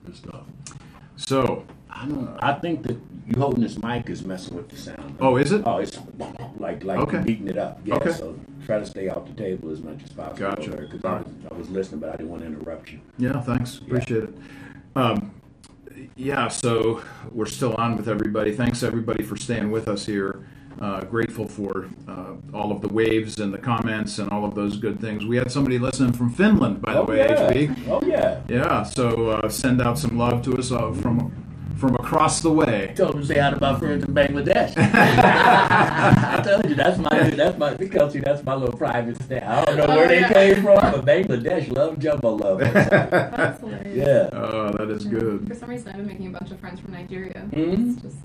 [0.04, 0.44] Good stuff.
[1.16, 1.64] So,
[2.02, 2.38] I don't.
[2.42, 5.16] I think that you holding this mic is messing with the sound.
[5.20, 5.62] oh, is it?
[5.64, 5.98] Oh, it's
[6.58, 7.22] like like Okay.
[7.22, 7.80] beating it up.
[7.84, 7.94] Yeah.
[7.96, 8.12] Okay.
[8.12, 10.36] So try to stay off the table as much as possible.
[10.50, 10.70] Gotcha.
[10.70, 13.00] Because I, was- I was listening, but I didn't want to interrupt you.
[13.18, 13.78] Yeah, thanks.
[13.78, 14.34] Appreciate it.
[14.96, 15.30] Um,
[16.16, 18.52] yeah, so we're still on with everybody.
[18.54, 20.44] Thanks everybody for staying with us here.
[20.80, 24.76] Uh, grateful for uh, all of the waves and the comments and all of those
[24.76, 25.24] good things.
[25.24, 27.52] We had somebody listening from Finland, by the oh way, yeah.
[27.52, 27.88] HB.
[27.88, 28.40] Oh yeah.
[28.48, 31.30] Yeah, so uh, send out some love to us uh, from
[31.76, 32.92] from across the way.
[32.96, 34.72] Told him to say hi to my friends in Bangladesh.
[34.76, 39.42] I told you that's my that's my because see, that's my little private staff.
[39.42, 40.32] I don't know Oh, where they yeah.
[40.32, 42.58] came from, but Bangladesh love jumbo love.
[42.72, 44.30] That's yeah.
[44.32, 45.48] Oh, that is For good.
[45.48, 47.48] For some reason, I've been making a bunch of friends from Nigeria.
[47.52, 47.92] Mhm.
[47.92, 48.16] It's just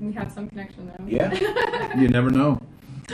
[0.00, 1.04] we have some connection now.
[1.06, 1.96] Yeah.
[1.98, 2.60] You never know.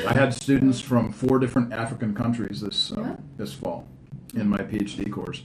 [0.06, 3.16] I had students from four different African countries this uh, Yeah.
[3.36, 3.86] this fall
[4.34, 5.42] in my PhD course.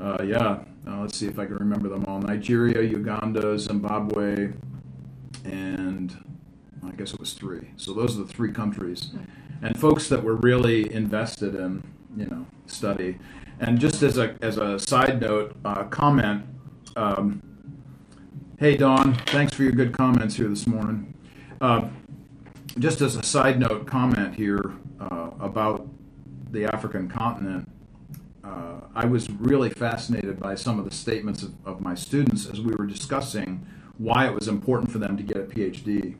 [0.00, 4.52] Uh, yeah, uh, let's see if I can remember them all: Nigeria, Uganda, Zimbabwe,
[5.44, 6.16] and
[6.86, 7.70] I guess it was three.
[7.76, 9.10] So those are the three countries,
[9.62, 11.82] and folks that were really invested in
[12.16, 13.18] you know study.
[13.60, 16.44] And just as a as a side note, uh, comment.
[16.96, 17.42] Um,
[18.58, 21.14] hey Don, thanks for your good comments here this morning.
[21.60, 21.88] Uh,
[22.78, 25.88] just as a side note comment here uh, about
[26.50, 27.68] the African continent,
[28.44, 32.60] uh, I was really fascinated by some of the statements of, of my students as
[32.60, 33.66] we were discussing
[33.98, 36.16] why it was important for them to get a PhD.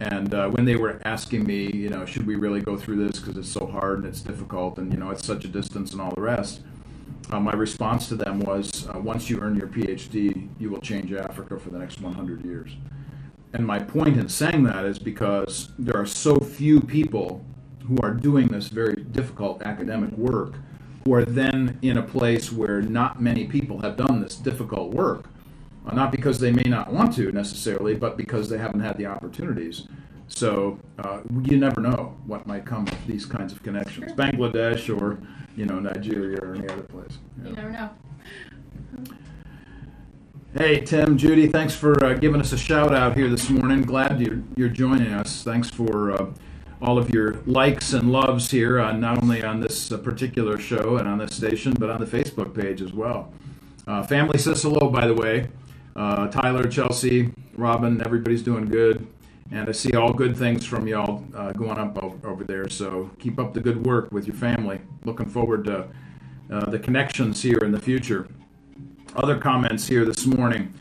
[0.00, 3.18] And uh, when they were asking me, you know, should we really go through this
[3.18, 6.00] because it's so hard and it's difficult and, you know, it's such a distance and
[6.00, 6.62] all the rest,
[7.30, 11.12] uh, my response to them was uh, once you earn your PhD, you will change
[11.12, 12.70] Africa for the next 100 years.
[13.52, 17.44] And my point in saying that is because there are so few people
[17.86, 20.54] who are doing this very difficult academic work
[21.08, 25.24] who are then in a place where not many people have done this difficult work.
[25.86, 29.06] Uh, not because they may not want to necessarily, but because they haven't had the
[29.06, 29.88] opportunities.
[30.26, 34.12] So uh, you never know what might come of these kinds of connections.
[34.12, 35.18] Bangladesh or
[35.56, 37.16] you know Nigeria or any other place.
[37.42, 37.88] You never know.
[40.58, 43.80] Hey, Tim, Judy, thanks for uh, giving us a shout out here this morning.
[43.80, 45.42] Glad you're, you're joining us.
[45.42, 46.26] Thanks for uh,
[46.80, 50.96] all of your likes and loves here, uh, not only on this uh, particular show
[50.96, 53.32] and on this station, but on the Facebook page as well.
[53.86, 55.48] Uh, family says hello, by the way.
[55.96, 59.06] Uh, Tyler, Chelsea, Robin, everybody's doing good.
[59.50, 62.68] And I see all good things from y'all uh, going up over, there.
[62.68, 64.78] So keep up the good work with your family.
[65.04, 65.88] Looking forward to
[66.52, 68.28] uh, the connections here in the future
[69.16, 70.72] other comments here this morning.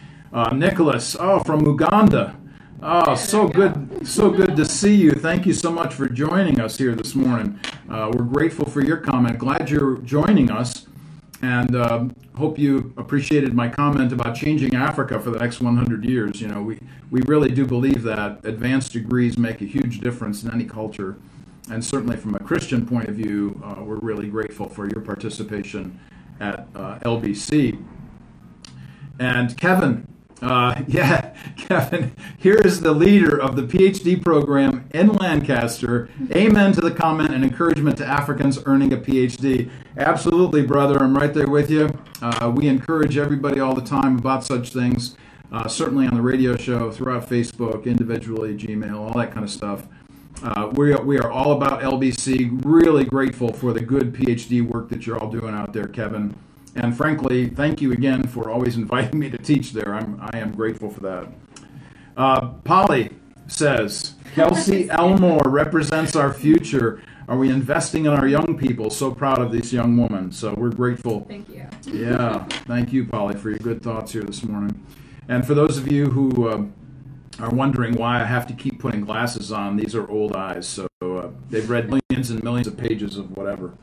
[0.52, 2.36] Nicholas, oh, from Uganda.
[2.82, 5.12] Oh, so good, so good to see you.
[5.14, 7.60] Thank you so much for joining us here this morning.
[7.90, 9.40] Uh, we're grateful for your comment.
[9.40, 10.86] Glad you're joining us,
[11.42, 16.40] and um hope you appreciated my comment about changing Africa for the next 100 years.
[16.40, 20.54] You know, we we really do believe that advanced degrees make a huge difference in
[20.54, 21.18] any culture,
[21.72, 26.00] and certainly from a Christian point of view, uh, we're really grateful for your participation
[26.40, 27.84] at uh, LBC.
[29.20, 30.08] And Kevin,
[30.42, 36.10] uh, yeah, Kevin, here is the leader of the PhD program in Lancaster.
[36.32, 39.70] Amen to the comment and encouragement to Africans earning a PhD.
[39.98, 41.90] Absolutely, brother, I'm right there with you.
[42.22, 45.16] Uh, we encourage everybody all the time about such things,
[45.52, 49.88] uh, certainly on the radio show, throughout Facebook, individually, Gmail, all that kind of stuff.
[50.44, 52.62] Uh, we, are, we are all about LBC.
[52.64, 56.36] Really grateful for the good PhD work that you're all doing out there, Kevin.
[56.78, 59.96] And frankly, thank you again for always inviting me to teach there.
[59.96, 61.28] I'm, I am grateful for that.
[62.16, 63.10] Uh, Polly,
[63.48, 67.02] says Kelsey Elmore represents our future.
[67.28, 68.90] Are we investing in our young people?
[68.90, 70.32] So proud of this young woman.
[70.32, 71.26] So we're grateful.
[71.28, 71.66] Thank you.
[71.86, 74.86] Yeah, thank you, Polly, for your good thoughts here this morning.
[75.28, 76.64] And for those of you who uh,
[77.40, 80.68] are wondering why I have to keep putting glasses on, these are old eyes.
[80.68, 83.74] So uh, they've read millions and millions of pages of whatever.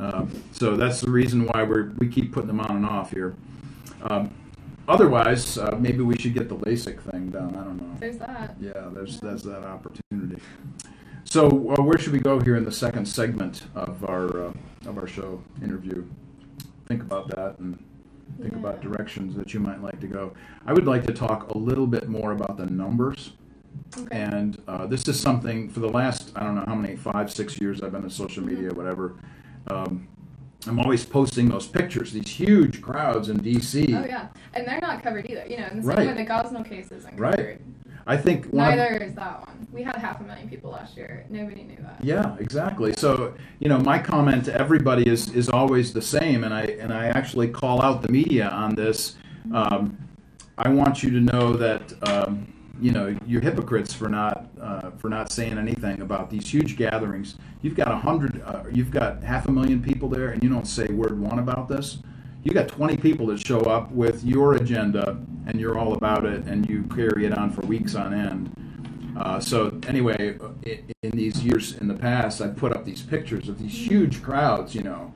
[0.00, 3.34] Uh, so that's the reason why we we keep putting them on and off here.
[4.02, 4.30] Um,
[4.86, 7.56] otherwise, uh, maybe we should get the LASIK thing done.
[7.56, 7.96] I don't know.
[7.98, 8.56] There's that.
[8.60, 10.40] Yeah, there's there's that opportunity.
[11.24, 14.52] So uh, where should we go here in the second segment of our uh,
[14.86, 16.04] of our show interview?
[16.86, 17.82] Think about that and
[18.40, 20.32] think about directions that you might like to go.
[20.64, 23.32] I would like to talk a little bit more about the numbers.
[23.96, 24.16] Okay.
[24.16, 27.60] And uh, this is something for the last, I don't know how many, five, six
[27.60, 29.16] years I've been in social media, whatever.
[29.70, 30.08] Um,
[30.66, 33.94] I'm always posting those pictures, these huge crowds in DC.
[33.94, 35.44] Oh yeah, and they're not covered either.
[35.48, 35.98] You know, and the Right.
[35.98, 37.60] same way the Gosnell case isn't Right.
[38.06, 39.66] I think of- Neither is that one.
[39.70, 41.24] We had half a million people last year.
[41.28, 42.02] Nobody knew that.
[42.02, 42.94] Yeah, exactly.
[42.96, 46.92] So, you know, my comment to everybody is is always the same, and I and
[46.92, 49.16] I actually call out the media on this.
[49.54, 49.96] Um,
[50.56, 55.08] I want you to know that um, you know you're hypocrites for not uh, for
[55.08, 57.36] not saying anything about these huge gatherings.
[57.62, 60.66] You've got a hundred, uh, you've got half a million people there, and you don't
[60.66, 61.98] say word one about this.
[62.44, 66.44] You got 20 people that show up with your agenda, and you're all about it,
[66.44, 68.54] and you carry it on for weeks on end.
[69.18, 70.38] Uh, so anyway,
[71.02, 74.74] in, these years in the past, I put up these pictures of these huge crowds,
[74.74, 75.12] you know,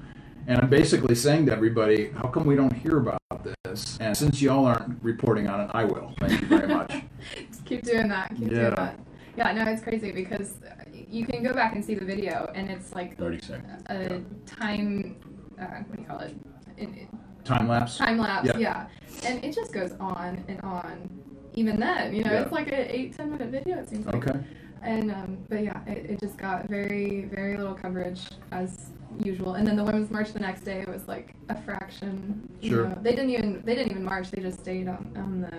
[0.49, 3.21] and I'm basically saying to everybody, how come we don't hear about
[3.65, 3.97] this?
[4.01, 6.13] And since y'all aren't reporting on it, I will.
[6.19, 7.03] Thank you very much.
[7.77, 8.29] Keep doing that.
[8.37, 8.59] Keep Yeah.
[8.61, 8.99] doing that.
[9.37, 10.55] Yeah, no, it's crazy because
[10.93, 13.83] you can go back and see the video, and it's like 30 seconds.
[13.87, 15.17] a time.
[15.59, 16.35] Uh, what do you call it?
[16.77, 17.09] In,
[17.45, 17.97] Time lapse.
[17.99, 18.47] time lapse.
[18.47, 18.59] Yeah.
[18.59, 18.87] Yeah.
[19.29, 21.09] and it just goes on and on.
[21.55, 22.43] Even then, you know, Yeah.
[22.43, 23.79] it's like an eight ten minute video.
[23.79, 24.15] It seems like.
[24.17, 24.39] Okay.
[24.83, 28.91] And um, but yeah, it, it just got very very little coverage as
[29.23, 29.55] usual.
[29.55, 32.49] And then the women's march the next day it was like a fraction.
[32.61, 32.89] you Sure.
[32.89, 32.99] know.
[33.03, 34.31] they didn't even they didn't even march.
[34.31, 35.57] They just stayed on on the.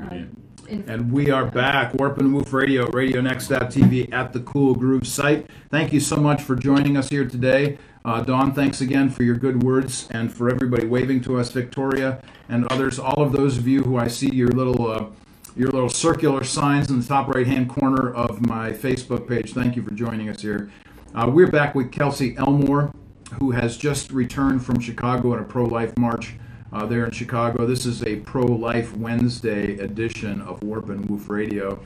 [0.00, 0.36] Um,
[0.68, 5.48] And we are back, Warp and Woof Radio, RadioNext.tv at the Cool Groove site.
[5.70, 7.78] Thank you so much for joining us here today.
[8.04, 12.20] Uh, Dawn, thanks again for your good words and for everybody waving to us, Victoria
[12.48, 12.98] and others.
[12.98, 15.06] All of those of you who I see your little uh,
[15.54, 19.52] your little circular signs in the top right hand corner of my Facebook page.
[19.52, 20.70] Thank you for joining us here.
[21.14, 22.92] Uh, we're back with Kelsey Elmore,
[23.34, 26.34] who has just returned from Chicago in a pro life march
[26.72, 27.66] uh, there in Chicago.
[27.66, 31.80] This is a pro life Wednesday edition of Warp and Woof Radio.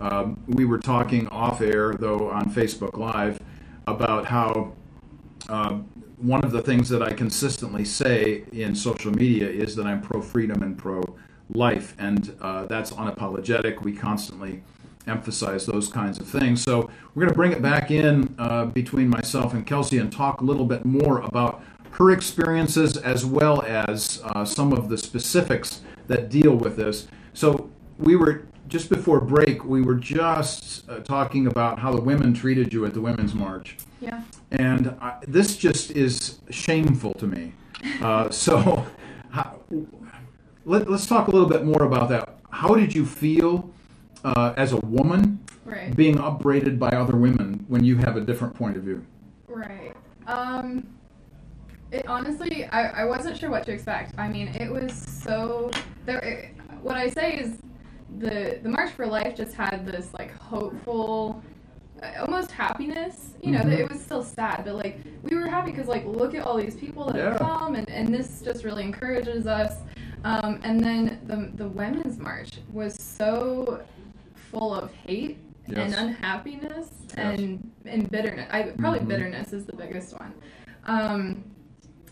[0.00, 3.40] Um, we were talking off air, though, on Facebook Live
[3.86, 4.72] about how
[5.48, 5.78] uh,
[6.16, 10.22] one of the things that I consistently say in social media is that I'm pro
[10.22, 11.02] freedom and pro
[11.50, 13.82] life, and uh, that's unapologetic.
[13.82, 14.62] We constantly
[15.06, 16.62] emphasize those kinds of things.
[16.62, 20.40] So we're going to bring it back in uh, between myself and Kelsey and talk
[20.40, 21.62] a little bit more about
[21.92, 27.08] her experiences as well as uh, some of the specifics that deal with this.
[27.32, 32.32] So we were just before break, we were just uh, talking about how the women
[32.32, 34.22] treated you at the Women's March yeah.
[34.50, 37.52] and I, this just is shameful to me.
[38.00, 38.86] Uh, so,
[39.30, 39.60] how,
[40.64, 42.36] let, us talk a little bit more about that.
[42.50, 43.70] How did you feel
[44.24, 45.94] uh, as a woman Right.
[45.94, 49.06] being upbraided by other women when you have a different point of view?
[49.46, 49.94] Right.
[50.26, 50.88] Um,
[51.92, 54.14] it honestly, I, I wasn't sure what to expect.
[54.18, 55.70] I mean, it was so.
[56.06, 57.58] There, it, what I say is,
[58.18, 61.42] the the March for Life just had this like hopeful,
[62.02, 63.34] uh, almost happiness.
[63.42, 63.70] You know, Mhm.
[63.70, 66.56] that it was still sad, but like we were happy because like look at all
[66.56, 67.30] these people that Yeah.
[67.32, 69.74] have come, and and this just really encourages us.
[70.24, 73.82] Um, and then the the Women's March was so
[74.34, 77.38] full of hate and unhappiness Yes.
[77.38, 78.48] and and bitterness.
[78.50, 79.08] I probably Mhm.
[79.08, 80.32] bitterness is the biggest one.
[80.84, 81.44] Um,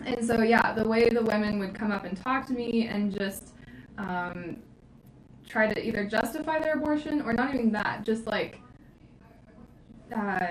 [0.05, 3.17] and so yeah, the way the women would come up and talk to me and
[3.17, 3.55] just
[3.99, 4.57] um,
[5.49, 8.61] try to either justify their abortion or not even that, just like
[10.17, 10.47] uh,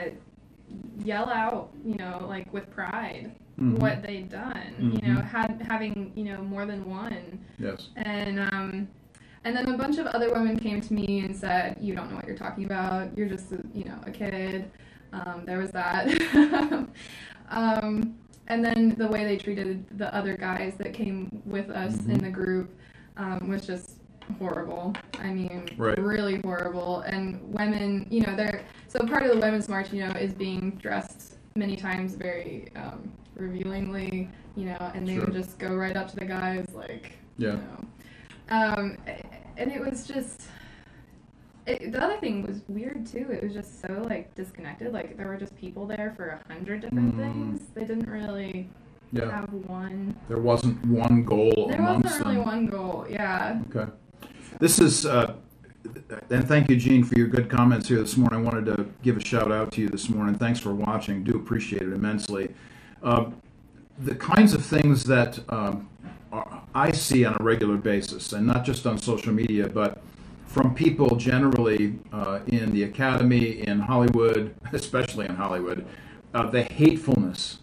[1.04, 3.80] yell out, you know, like with pride Mhm.
[3.80, 5.00] what they'd done.
[5.04, 7.90] You know, had having you know more than one Yes.
[7.98, 8.88] and um,
[9.44, 12.16] and then a bunch of other women came to me and said, "You don't know
[12.16, 13.18] what you're talking about.
[13.18, 14.70] You're just, a, you know, a kid."
[15.12, 16.08] Um, there was that.
[17.50, 18.16] um,
[18.50, 22.10] and then the way they treated the other guys that came with us Mhm.
[22.14, 22.76] in the group
[23.18, 23.98] um, was just
[24.40, 24.94] horrible.
[25.20, 25.98] I mean, Right.
[26.00, 27.02] really horrible.
[27.02, 30.72] And women, you know, they're so part of the women's march, you know, is being
[30.82, 35.26] dressed many times very um, revealingly, you know, and they Sure.
[35.26, 37.52] would just go right up to the guys like, Yeah.
[37.52, 37.86] you know.
[38.52, 38.98] Um,
[39.58, 40.44] and it was just,
[41.66, 43.28] it, the other thing was weird too.
[43.32, 44.94] It was just so like disconnected.
[44.94, 47.18] Like there were just people there for a hundred different Mm.
[47.34, 47.62] things.
[47.76, 48.70] They didn't really
[49.12, 49.30] Yeah.
[49.32, 50.16] have one.
[50.28, 52.46] There wasn't one goal There amongst wasn't really them.
[52.46, 53.06] one goal.
[53.10, 53.62] Yeah.
[53.76, 53.92] Okay.
[54.60, 55.34] This is, uh,
[56.30, 58.40] and thank you, Gene, for your good comments here this morning.
[58.40, 60.36] I wanted to give a shout out to you this morning.
[60.36, 61.24] Thanks for watching.
[61.24, 62.50] Do appreciate it immensely.
[63.04, 63.26] Uh,
[64.00, 65.88] the kinds of things that um,
[66.32, 70.02] are, I see on a regular basis, and not just on social media, but
[70.50, 75.86] from people generally uh, in the academy, in Hollywood, especially in Hollywood,
[76.34, 77.60] uh, the hatefulness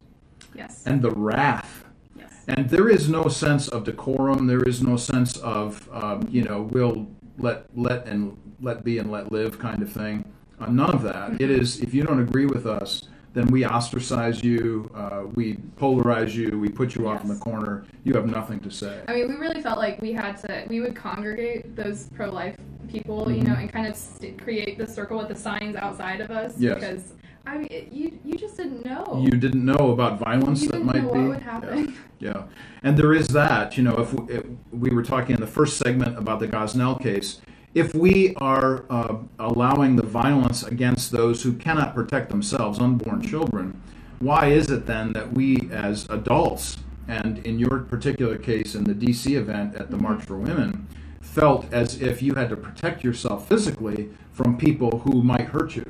[0.54, 0.84] Yes.
[0.86, 1.84] and the wrath
[2.16, 2.32] yes.
[2.48, 4.46] and there is no sense of decorum.
[4.46, 7.06] There is no sense of um, you know we'll
[7.38, 10.24] let let and let be and let live kind of thing.
[10.58, 11.40] Uh, none of that.
[11.40, 16.32] It is if you don't agree with us, then we ostracize you, uh, we polarize
[16.32, 17.84] you, we put you off in the corner.
[18.02, 19.02] You have nothing to say.
[19.08, 20.64] I mean, we really felt like we had to.
[20.70, 22.56] We would congregate those pro-life
[22.88, 26.30] people, you know, and kind of st- create the circle with the signs outside of
[26.30, 26.54] us.
[26.54, 26.62] Mm-hmm.
[26.62, 26.74] Yes.
[26.80, 27.12] Because
[27.46, 29.22] I mean, it, you you just didn't know.
[29.22, 31.18] You didn't know about violence You that didn't might know be.
[31.18, 31.94] what would happen.
[32.18, 32.32] Yeah.
[32.32, 32.42] yeah,
[32.84, 33.76] and there is that.
[33.76, 36.98] You know, if we, if we were talking in the first segment about the Gosnell
[36.98, 37.42] case,
[37.76, 43.78] if we are uh, allowing the violence against those who cannot protect themselves, unborn children,
[44.18, 48.94] why is it then that we as adults, and in your particular case in the
[48.94, 50.88] DC event at the March for Women,
[51.20, 55.84] felt as if you had to protect yourself physically from people who might hurt you?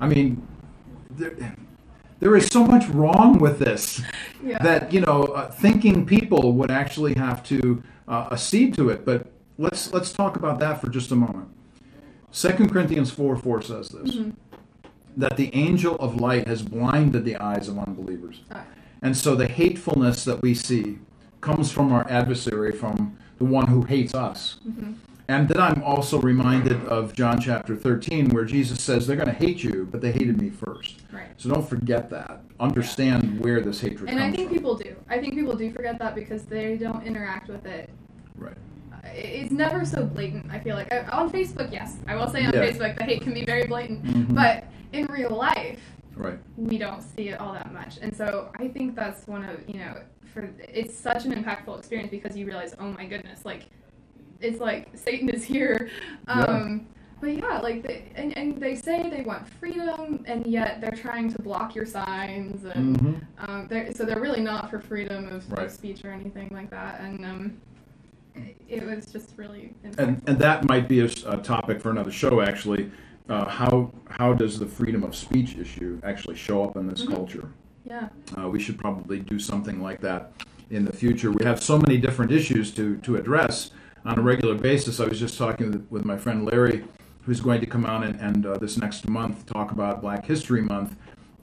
[0.00, 0.44] I mean,
[1.08, 1.54] there,
[2.18, 4.02] there is so much wrong with this
[4.42, 4.60] Yeah.
[4.64, 9.04] that you know uh, thinking people would actually have to uh, accede to it.
[9.04, 11.48] But let's let's talk about that for just a moment.
[12.30, 14.16] Second Corinthians four four says this
[15.16, 18.62] that the angel of light has blinded the eyes of unbelievers, Ah.
[19.02, 20.98] and so the hatefulness that we see
[21.40, 24.58] comes from our adversary, from the one who hates us.
[25.30, 29.34] And then I'm also reminded of John chapter 13, where Jesus says, They're going to
[29.34, 31.02] hate you, but they hated me first.
[31.12, 31.26] Right.
[31.36, 32.40] So don't forget that.
[32.58, 34.10] Understand where this hatred comes.
[34.10, 34.56] And comes I think from.
[34.56, 34.96] people do.
[35.10, 37.90] I think people do forget that because they don't interact with it.
[38.36, 38.56] right.
[39.04, 40.50] It's never so blatant.
[40.50, 42.60] I feel like I, on Facebook, yes, I will say on Yeah.
[42.64, 44.34] Facebook the hate can be very blatant, Mhm.
[44.34, 45.80] but in real life,
[46.14, 46.38] Right.
[46.56, 47.98] we don't see it all that much.
[48.02, 49.94] And so I think that's one of you know,
[50.32, 53.66] for it's such an impactful experience because you realize, oh my goodness, like
[54.40, 55.90] it's like Satan is here.
[56.28, 56.86] Um,
[57.20, 61.28] But yeah, like they, and, and they say they want freedom, and yet they're trying
[61.32, 63.20] to block your signs, and Mhm.
[63.48, 65.66] um, they're, so they're really not for freedom of, Right.
[65.66, 67.00] of speech or anything like that.
[67.00, 67.60] And um,
[68.68, 70.28] it, was just really And, impactful.
[70.28, 72.90] and that might be a topic for another show, actually.
[73.28, 77.10] Uh, how how does the freedom of speech issue actually show up in this Mhm.
[77.14, 77.48] culture?
[77.84, 80.32] yeah, Uh, we should probably do something like that
[80.70, 81.30] in the future.
[81.30, 83.70] We have so many different issues to, to address
[84.04, 85.00] on a regular basis.
[85.00, 86.84] I was just talking with, with my friend Larry,
[87.22, 90.62] who's going to come on and, and uh, this next month talk about Black History
[90.62, 90.96] Month.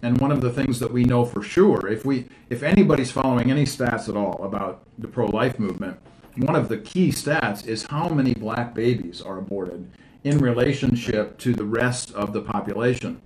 [0.03, 3.49] And one of the things that we know for sure, if we if anybody's following
[3.49, 5.97] any stats at all about the pro-life movement,
[6.37, 9.89] one of the key stats is how many black babies are aborted
[10.23, 13.21] in relationship to the rest of the population.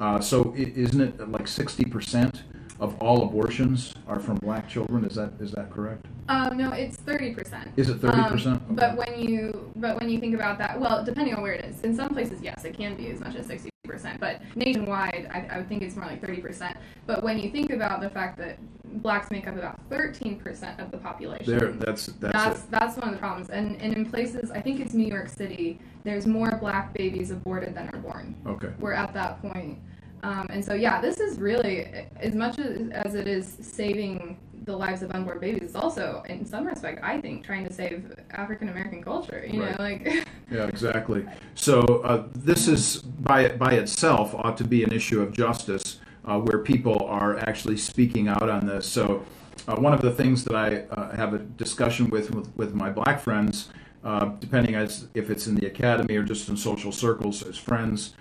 [0.00, 2.42] Uh, so isn't it like sixty percent
[2.80, 5.04] of all abortions are from black children?
[5.04, 6.06] Is that is that correct?
[6.28, 7.68] um, no, it's thirty percent.
[7.76, 8.62] Is it thirty percent?
[8.68, 11.64] Um, But when you but when you think about that, well, depending on where it
[11.64, 14.18] is, in some places, yes, it can be as much as sixty percent.
[14.20, 16.76] But nationwide, I, I would think it's more like thirty percent.
[17.06, 18.58] But when you think about the fact that
[19.02, 23.08] blacks make up about thirteen percent of the population, there, that's that's, that's that's one
[23.08, 23.50] of the problems.
[23.50, 27.74] And and in places, I think it's New York City, there's more black babies aborted
[27.74, 28.34] than are born.
[28.46, 28.70] Okay.
[28.80, 29.78] We're at that point.
[30.24, 34.74] Um, and so, yeah, this is really, as much as, as it is saving the
[34.74, 38.70] lives of unborn babies, it's also, in some respect, I think, trying to save African
[38.70, 39.44] American culture.
[39.46, 39.78] You Right.
[39.78, 41.26] know, like, Yeah, exactly.
[41.54, 46.38] So uh, this is by by itself ought to be an issue of justice, uh,
[46.38, 48.86] where people are actually speaking out on this.
[48.86, 49.24] So
[49.68, 52.88] uh, one of the things that I uh, have a discussion with with, with my
[52.90, 53.68] black friends,
[54.04, 58.14] uh, depending as if it's in the academy or just in social circles as friends,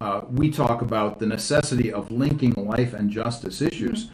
[0.00, 4.10] uh, we talk about the necessity of linking life and justice issues.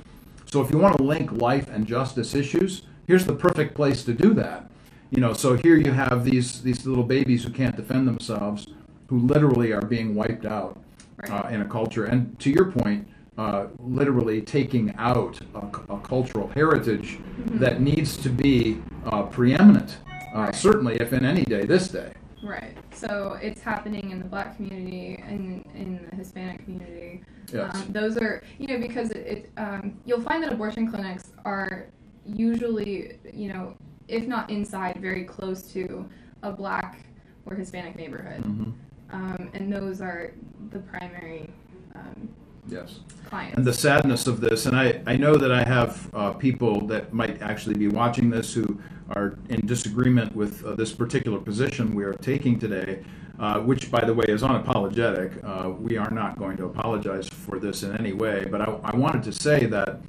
[0.47, 4.12] So if you want to link life and justice issues, here's the perfect place to
[4.12, 4.68] do that.
[5.11, 8.66] You know, so here you have these these little babies who can't defend themselves,
[9.07, 10.78] who literally are being wiped out
[11.18, 11.30] Right.
[11.30, 12.05] uh, in a culture.
[12.05, 13.09] And to your point,
[13.39, 17.18] uh, literally taking out a, a cultural heritage
[17.53, 19.97] that needs to be uh, preeminent.
[20.34, 22.12] Uh, certainly, if in any day, this day.
[22.43, 22.76] Right.
[22.93, 27.22] So it's happening in the black community and in the Hispanic community.
[27.53, 27.74] Yes.
[27.74, 31.87] Um, those are, you know, because it, it um, you'll find that abortion clinics are
[32.24, 33.76] usually, you know,
[34.09, 36.09] if not inside, very close to
[36.43, 37.07] a black
[37.47, 38.43] or Hispanic neighborhood.
[38.43, 38.70] Mm-hmm.
[39.11, 40.32] um, and those are
[40.70, 41.49] the primary
[41.95, 42.28] um,
[42.68, 42.99] Yes.
[43.28, 43.57] clients.
[43.57, 47.12] And the sadness of this, and I, I know that I have uh, people that
[47.12, 48.80] might actually be watching this who
[49.11, 53.04] are in disagreement with uh, this particular position we are taking today,
[53.38, 55.42] uh, which, by the way, is unapologetic.
[55.44, 58.96] Uh, we are not going to apologize for this in any way, but I, I
[58.96, 60.00] wanted to say that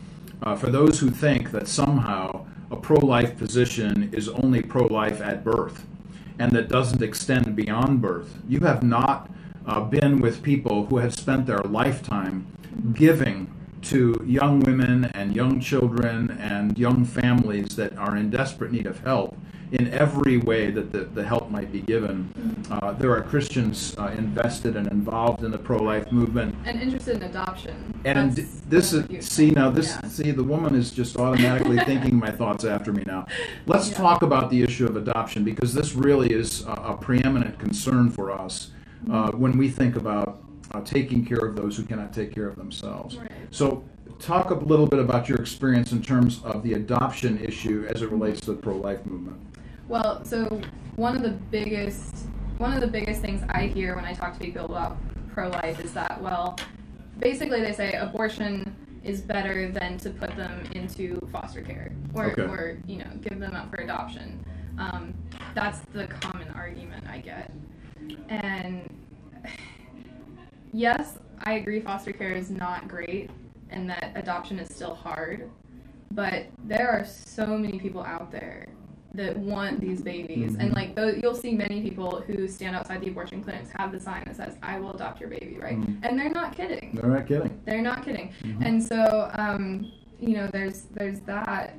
[0.44, 5.22] uh, for those who think that somehow a pro life position is only pro life
[5.22, 5.86] at birth
[6.40, 9.30] and that doesn't extend beyond birth, you have not
[9.66, 12.46] uh, been with people who have spent their lifetime
[12.94, 13.52] giving
[13.88, 19.00] to young women and young children and young families that are in desperate need of
[19.00, 19.38] help
[19.72, 22.30] in every way that the, the help might be given.
[22.72, 26.56] Uh, there are Christians uh, invested and involved in the pro life movement.
[26.66, 27.76] and interested in adoption.
[28.06, 30.08] And That's this is see now this Yeah.
[30.10, 33.26] see the woman is just automatically thinking my thoughts after me now.
[33.66, 33.98] Let's Yeah.
[33.98, 38.32] talk about the issue of adoption because this really is a, a preeminent concern for
[38.32, 38.72] us
[39.12, 40.40] uh, when we think about
[40.72, 43.18] uh, taking care of those who cannot take care of themselves.
[43.18, 43.32] Right.
[43.52, 43.84] So,
[44.20, 48.10] talk a little bit about your experience in terms of the adoption issue as it
[48.10, 49.38] relates to the pro-life movement.
[49.88, 50.62] Well, so
[50.96, 52.26] one of the biggest
[52.58, 54.98] one of the biggest things I hear when I talk to people about
[55.32, 56.58] pro-life is that well,
[57.20, 62.42] basically they say abortion is better than to put them into foster care or, Okay.
[62.42, 64.44] or you know give them up for adoption.
[64.78, 65.14] Um,
[65.54, 67.52] that's the common argument I get,
[68.30, 68.82] and
[70.78, 73.30] yes, I agree foster care is not great
[73.70, 75.50] and that adoption is still hard,
[76.12, 78.68] but there are so many people out there
[79.14, 83.10] that want these babies and like those, you'll see many people who stand outside the
[83.10, 85.98] abortion clinics have the sign that says i will adopt your baby right Mhm.
[86.04, 87.60] and they're not kidding They're not kidding.
[87.66, 88.66] they're not kidding Mhm.
[88.66, 91.74] and so um, you know there's there's that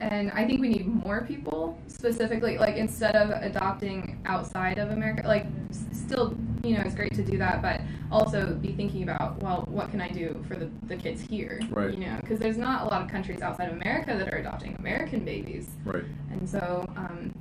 [0.00, 5.26] and i think we need more people specifically like instead of adopting outside of america
[5.26, 7.80] like s- still you know it's great to do that but
[8.10, 11.94] also be thinking about well what can i do for the, the kids here Right.
[11.94, 14.76] you know because there's not a lot of countries outside of america that are adopting
[14.78, 16.04] american babies Right.
[16.30, 17.32] and so um,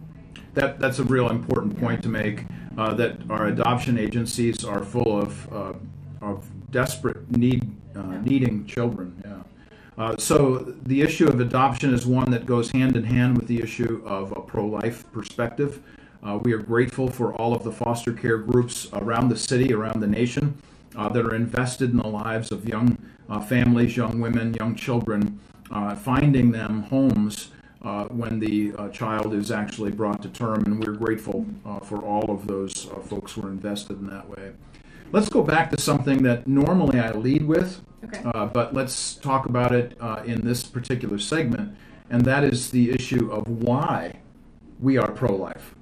[0.53, 2.45] That, that's a real important point to make.
[2.77, 5.73] Uh, that our adoption agencies are full of uh,
[6.21, 7.61] of desperate need
[7.95, 8.21] uh, Yeah.
[8.21, 9.21] needing children.
[9.97, 13.61] Uh, so the issue of adoption is one that goes hand in hand with the
[13.61, 15.81] issue of a pro-life perspective.
[16.21, 20.01] Uh, we are grateful for all of the foster care groups around the city, around
[20.01, 20.57] the nation,
[20.97, 22.97] uh, that are invested in the lives of young
[23.29, 25.39] uh, families, young women, young children,
[25.71, 27.49] uh, finding them homes
[28.09, 31.45] when the child is actually brought to term, and we're grateful
[31.83, 34.51] for all of those folks who are invested in that way.
[35.11, 39.45] Let's go back to something that normally I lead with, okay uh, but let's talk
[39.45, 41.75] about it uh, in this particular segment,
[42.09, 44.19] and that is the issue of why
[44.79, 45.75] we are pro life.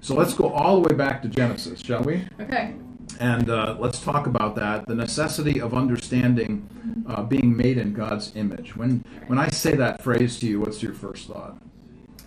[0.00, 2.26] So let's go all the way back to Genesis, shall we?
[2.40, 2.74] okay
[3.20, 6.68] And uh, let's talk about that the necessity of understanding
[7.08, 8.76] uh, being made in God's image.
[8.76, 11.58] When, when I say that phrase to you, what's your first thought?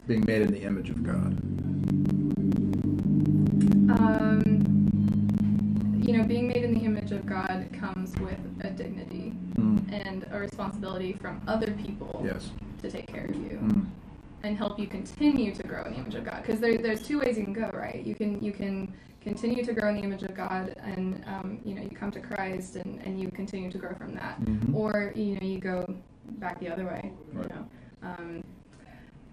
[0.06, 1.38] Being made in the image of God.
[3.92, 4.81] um,
[6.02, 10.26] you know being made in the image of god comes with a dignity Mm, and
[10.32, 12.50] a responsibility from other people yes.
[12.82, 13.86] to take care of you Mm,
[14.44, 16.42] and help you continue to grow in the image of God.
[16.42, 18.02] Because there, there's two ways you can go, right?
[18.04, 18.92] You can you can
[19.22, 22.20] continue to grow in the image of God, and um, you know you come to
[22.22, 24.74] Christ, and, and you continue to grow from that, Mhm.
[24.74, 25.78] or you know you go
[26.44, 27.12] back the other way.
[27.34, 27.48] Right.
[27.50, 27.64] You know,
[28.10, 28.44] um,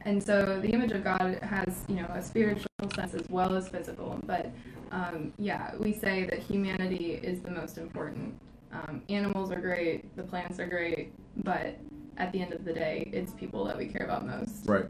[0.08, 3.68] and so the image of God has you know a spiritual sense as well as
[3.68, 4.18] physical.
[4.24, 4.50] But
[4.90, 8.34] um, yeah, we say that humanity is the most important.
[8.72, 11.12] Um, animals are great, the plants are great,
[11.44, 11.76] but
[12.16, 14.66] at the end of the day, it's people that we care about most.
[14.66, 14.86] Right.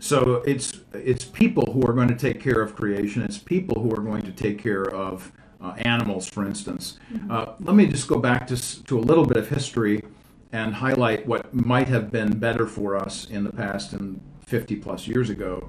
[0.00, 3.22] So it's it's people who are going to take care of creation.
[3.22, 6.98] It's people who are going to take care of uh, animals, for instance.
[7.30, 10.02] Uh, let me just go back to to a little bit of history
[10.50, 15.06] and highlight what might have been better for us in the past and 50 plus
[15.06, 15.68] years ago.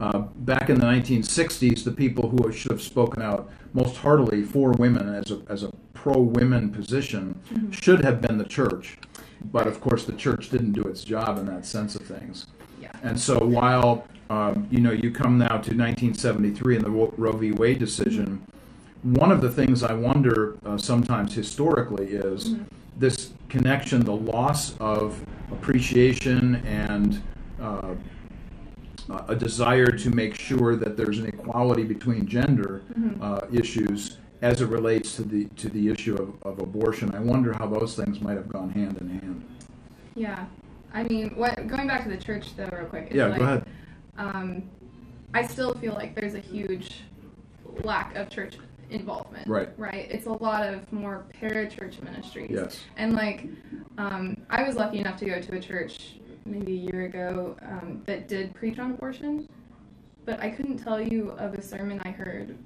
[0.00, 4.72] Uh, back in the 1960s, the people who should have spoken out most heartily for
[4.72, 7.38] women as a, as a pro women position
[7.70, 8.96] should have been the church.
[9.52, 12.46] But of course, the church didn't do its job in that sense of things.
[12.80, 12.92] Yeah.
[13.02, 17.52] And so while um, you know you come now to 1973 and the Roe v.
[17.52, 18.44] Wade decision,
[19.02, 22.54] one of the things I wonder uh, sometimes historically is
[22.96, 27.22] this connection, the loss of appreciation and
[27.60, 27.94] uh,
[29.28, 32.82] a desire to make sure that there's an equality between gender
[33.20, 37.14] uh, issues as it relates to the to the issue of, of abortion.
[37.14, 39.44] I wonder how those things might have gone hand in hand.
[40.14, 40.46] Yeah.
[40.92, 43.08] I mean, what going back to the church though, real quick.
[43.12, 43.66] Yeah, like, go ahead.
[44.16, 44.62] Um,
[45.34, 47.02] I still feel like there's a huge
[47.84, 48.56] lack of church
[48.90, 49.46] involvement.
[49.46, 49.68] Right.
[49.76, 50.10] Right.
[50.10, 52.50] It's a lot of more parachurch ministries.
[52.50, 52.80] Yes.
[52.96, 53.46] And like,
[53.98, 56.14] um, I was lucky enough to go to a church
[56.50, 59.48] maybe a year ago um, that did preach on abortion,
[60.24, 62.56] but I couldn't tell you of a sermon I heard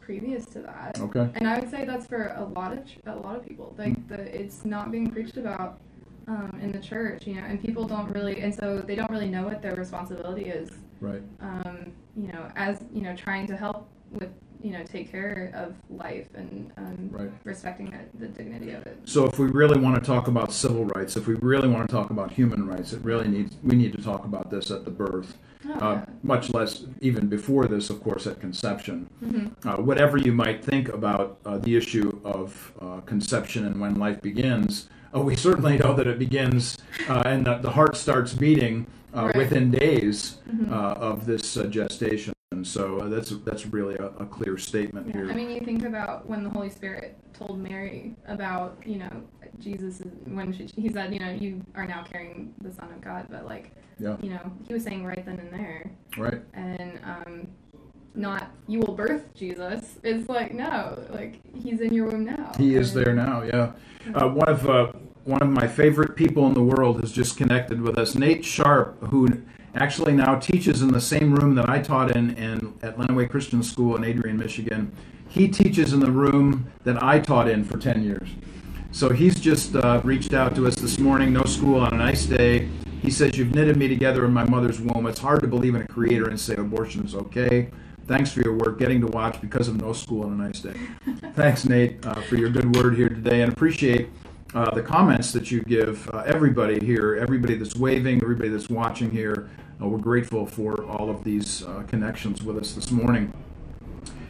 [0.00, 0.98] previous to that.
[1.00, 1.28] Okay.
[1.36, 3.74] And I would say that's for a lot of a lot of people.
[3.78, 5.80] Like the it's not being preached about
[6.26, 9.28] um, in the church, you know, and people don't really, and so they don't really
[9.28, 10.70] know what their responsibility is.
[11.00, 11.22] Right.
[11.40, 14.30] Um, you know, as you know, trying to help with
[14.62, 17.30] you know take care of life and um, Right.
[17.44, 18.98] respecting the, the dignity of it.
[19.04, 21.92] So if we really want to talk about civil rights, if we really want to
[21.94, 24.90] talk about human rights, it really needs we need to talk about this at the
[24.90, 25.36] birth.
[25.68, 29.08] Oh, Uh, much less even before this, of course, at conception.
[29.22, 29.50] Mhm.
[29.64, 34.20] Uh, whatever you might think about uh, the issue of uh, conception and when life
[34.22, 38.86] begins, uh, we certainly know that it begins uh, and that the heart starts beating
[39.14, 39.36] uh, Right.
[39.36, 40.70] within days Mhm.
[40.70, 42.32] uh, of this uh, gestation.
[42.52, 45.30] And so uh, that's that's really a, a clear statement Yeah, here.
[45.30, 49.22] I mean, you think about when the Holy Spirit told Mary about, you know,
[49.60, 53.00] Jesus, is- when she, he said, you know, you are now carrying the Son of
[53.00, 53.70] God, but like,
[54.00, 54.16] Yeah.
[54.20, 56.42] you know, he was saying right then and there, right.
[56.54, 57.46] and um,
[58.16, 60.00] not you will birth Jesus.
[60.02, 62.52] It's like no, like he's in your womb now.
[62.58, 63.42] He is And- there now.
[63.42, 63.72] Yeah.
[64.12, 64.90] Uh, one of uh,
[65.22, 69.00] one of my favorite people in the world has just connected with us, Nate Sharp,
[69.10, 69.40] who
[69.74, 73.62] actually now teaches in the same room that I taught in, in at Lenawee Christian
[73.62, 74.92] School in Adrian, Michigan.
[75.28, 78.28] He teaches in the room that I taught in for ten years.
[78.92, 81.32] So he's just uh, reached out to us this morning.
[81.32, 82.68] No school on a nice day.
[83.00, 85.06] He says, "You've knitted me together in my mother's womb.
[85.06, 87.70] It's hard to believe in a creator and say abortion is okay."
[88.06, 90.74] Thanks for your work, getting to watch because of no school on a nice day.
[91.34, 94.10] Thanks, Nate, uh, for your good word here today, and appreciate
[94.54, 96.08] uh, the comments that you give.
[96.10, 99.48] Uh, everybody here, everybody that's waving, everybody that's watching here,
[99.80, 103.32] uh, we're grateful for all of these uh, connections with us this morning.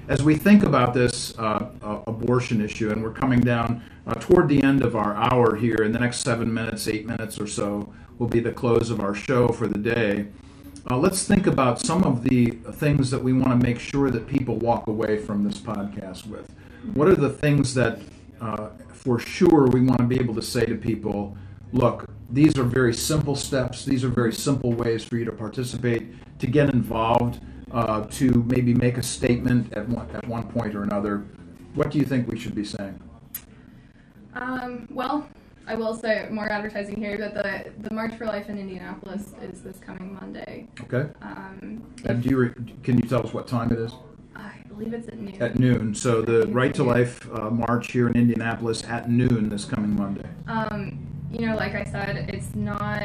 [0.08, 3.82] As we think about this uh, uh, abortion issue, and we're coming down
[4.18, 7.46] toward the end of our hour here, in the next seven minutes, eight minutes or
[7.46, 10.26] so, will be the close of our show for the day.
[10.90, 14.56] Let's think about some of the things that we want to make sure that people
[14.56, 16.52] walk away from this podcast with.
[16.94, 18.00] What are the things that,
[18.40, 21.36] uh, for sure, we want to be able to say to people?
[21.72, 23.84] Look, these are very simple steps.
[23.84, 27.40] These are very simple ways for you to participate, to get involved,
[27.72, 31.24] uh, to maybe make a statement at one, at one point or another.
[31.74, 33.00] What do you think we should be saying?
[34.34, 35.26] Um, well,
[35.66, 39.62] I will say more advertising here, but the the March for Life in Indianapolis is
[39.62, 40.66] this coming Monday.
[40.82, 41.10] Okay.
[41.22, 43.92] Um, And do you re- can you tell us what time it is?
[44.36, 45.42] I believe it's at noon.
[45.42, 45.94] At noon.
[45.94, 50.28] So the Right to Life uh, march here in Indianapolis at noon this coming Monday.
[50.46, 53.02] Um, you know, like I said, it's not.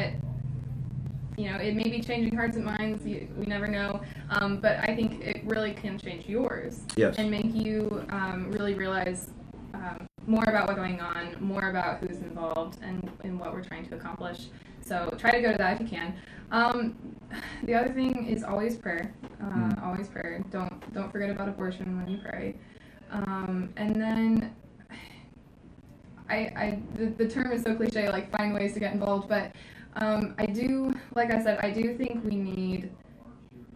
[1.38, 3.04] You know, it may be changing hearts and minds.
[3.06, 4.00] You, we never know.
[4.30, 7.16] Um, but I think it really can change yours Yes.
[7.18, 9.28] and make you um, really realize
[9.76, 13.86] um, more about what's going on, more about who's involved, and, and what we're trying
[13.88, 14.46] to accomplish.
[14.80, 16.14] So try to go to that if you can.
[16.50, 16.94] Um,
[17.64, 19.12] the other thing is always prayer.
[19.40, 19.82] Uh, Mm.
[19.86, 20.42] Always prayer.
[20.50, 22.54] Don't don't forget about abortion when you pray.
[23.10, 24.54] Um, and then
[26.28, 29.52] I, I the, the term is so cliche, like find ways to get involved, but
[29.96, 32.90] um, I do, like I said, I do think we need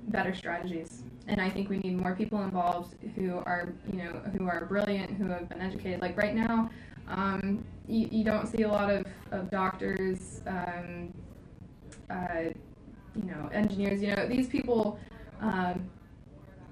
[0.09, 4.49] better strategies, and I think we need more people involved who are, you know, who
[4.49, 6.01] are brilliant, who have been educated.
[6.01, 6.69] Like right now,
[7.07, 11.15] um, you, you don't see a lot of, of doctors, um,
[12.11, 12.51] uh,
[13.15, 14.03] you know, engineers.
[14.03, 14.99] You know, these people.
[15.41, 15.89] Um,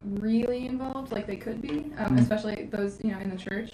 [0.04, 2.20] really involved like they could be um, Mm.
[2.20, 3.72] especially those you know in the church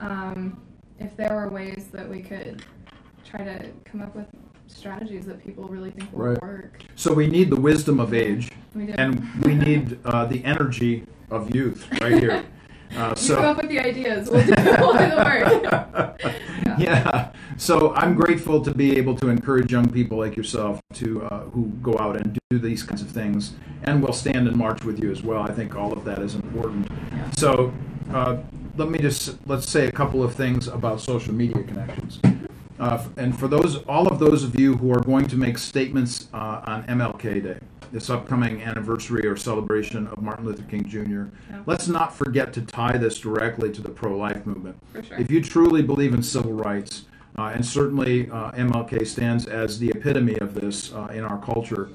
[0.00, 0.58] um,
[0.98, 2.64] if there were ways that we could
[3.22, 4.26] try to come up with
[4.68, 6.42] strategies that people really think will Right.
[6.42, 6.82] work.
[6.94, 11.54] So we need the wisdom of age, We and we need uh, the energy of
[11.54, 12.44] youth right here.
[12.96, 14.30] Uh, you come up with the ideas.
[14.30, 16.22] We'll do, we'll do the work.
[16.78, 17.32] yeah.
[17.58, 21.66] So I'm grateful to be able to encourage young people like yourself to uh, who
[21.82, 23.52] go out and do these kinds of things,
[23.82, 25.42] and will stand and march with you as well.
[25.42, 26.88] I think all of that is important.
[27.12, 27.30] Yeah.
[27.32, 27.74] So
[28.10, 28.38] uh,
[28.78, 32.20] let me just let's say a couple of things about social media connections.
[32.78, 36.28] Uh, and for those, all of those of you who are going to make statements
[36.32, 37.58] uh, on MLK Day,
[37.90, 40.98] this upcoming anniversary or celebration of Martin Luther King Jr.,
[41.50, 41.62] Yeah.
[41.66, 44.76] let's not forget to tie this directly to the pro-life movement.
[44.92, 45.18] Sure.
[45.18, 47.06] If you truly believe in civil rights,
[47.36, 51.88] uh, and certainly uh, MLK stands as the epitome of this uh, in our culture,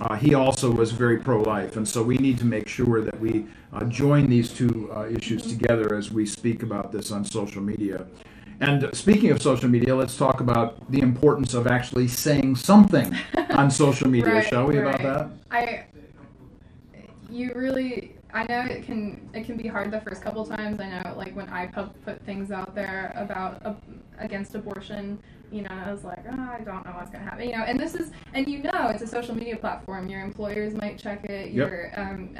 [0.00, 1.76] uh, he also was very pro life.
[1.76, 5.42] And so we need to make sure that we uh, join these two uh, issues
[5.46, 8.06] together as we speak about this on social media.
[8.60, 13.16] And speaking of social media, let's talk about the importance of actually saying something
[13.50, 15.30] on social media, Right, shall we, about that?
[15.50, 15.86] I,
[17.30, 20.80] you really I know it can it can be hard the first couple times.
[20.80, 23.74] I know like when I put things out there about uh,
[24.18, 25.18] against abortion,
[25.50, 27.64] you know, I was like, oh, I don't know what's gonna happen, you know.
[27.64, 30.08] And this is and you know it's a social media platform.
[30.08, 31.52] Your employers might check it.
[31.52, 31.54] Yep.
[31.54, 32.30] Your um,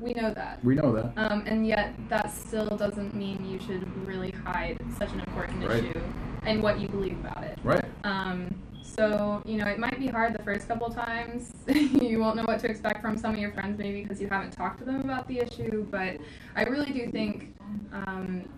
[0.00, 0.64] we know that.
[0.64, 1.12] We know that.
[1.16, 5.84] Um, and yet that still doesn't mean you should really hide such an important Right.
[5.84, 6.00] issue
[6.44, 7.58] and what you believe about it.
[7.62, 7.84] Right.
[8.04, 11.52] Um, so, you know, it might be hard the first couple times.
[11.68, 14.52] you won't know what to expect from some of your friends, maybe because you haven't
[14.52, 15.86] talked to them about the issue.
[15.90, 16.18] But
[16.56, 17.54] I really do think,
[17.92, 18.48] um,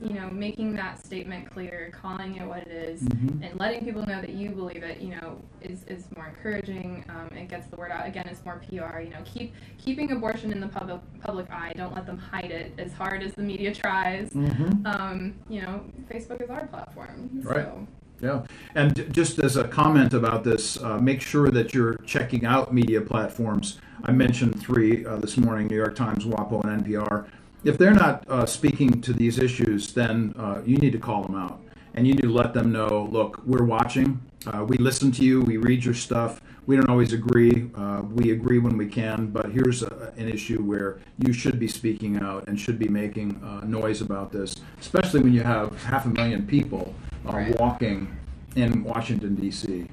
[0.00, 3.48] you know, making that statement clear, calling it what it is, Mhm.
[3.50, 7.04] and letting people know that you believe it, you know, is, is more encouraging.
[7.08, 8.06] Um, it gets the word out.
[8.06, 9.00] Again, it's more PR.
[9.00, 11.72] You know, keep keeping abortion in the public public eye.
[11.76, 12.72] Don't let them hide it.
[12.78, 14.86] As hard as the media tries, Mhm.
[14.86, 15.80] um, you know,
[16.10, 17.30] Facebook is our platform.
[17.42, 17.64] Right.
[17.64, 17.86] So.
[18.22, 18.44] Yeah,
[18.74, 22.72] and j- just as a comment about this, uh, make sure that you're checking out
[22.72, 23.78] media platforms.
[24.04, 27.26] I mentioned three uh, this morning: New York Times, WAPO, and NPR.
[27.66, 31.34] If they're not uh, speaking to these issues, then uh, you need to call them
[31.34, 31.60] out,
[31.94, 33.08] and you need to let them know.
[33.10, 34.20] Look, we're watching.
[34.46, 35.40] Uh, we listen to you.
[35.42, 36.40] We read your stuff.
[36.66, 37.68] We don't always agree.
[37.74, 41.66] Uh, we agree when we can, but here's a, an issue where you should be
[41.66, 46.06] speaking out and should be making uh, noise about this, especially when you have half
[46.06, 46.94] a million people
[47.28, 47.58] uh, Right.
[47.58, 48.16] walking
[48.54, 49.88] in Washington D.C.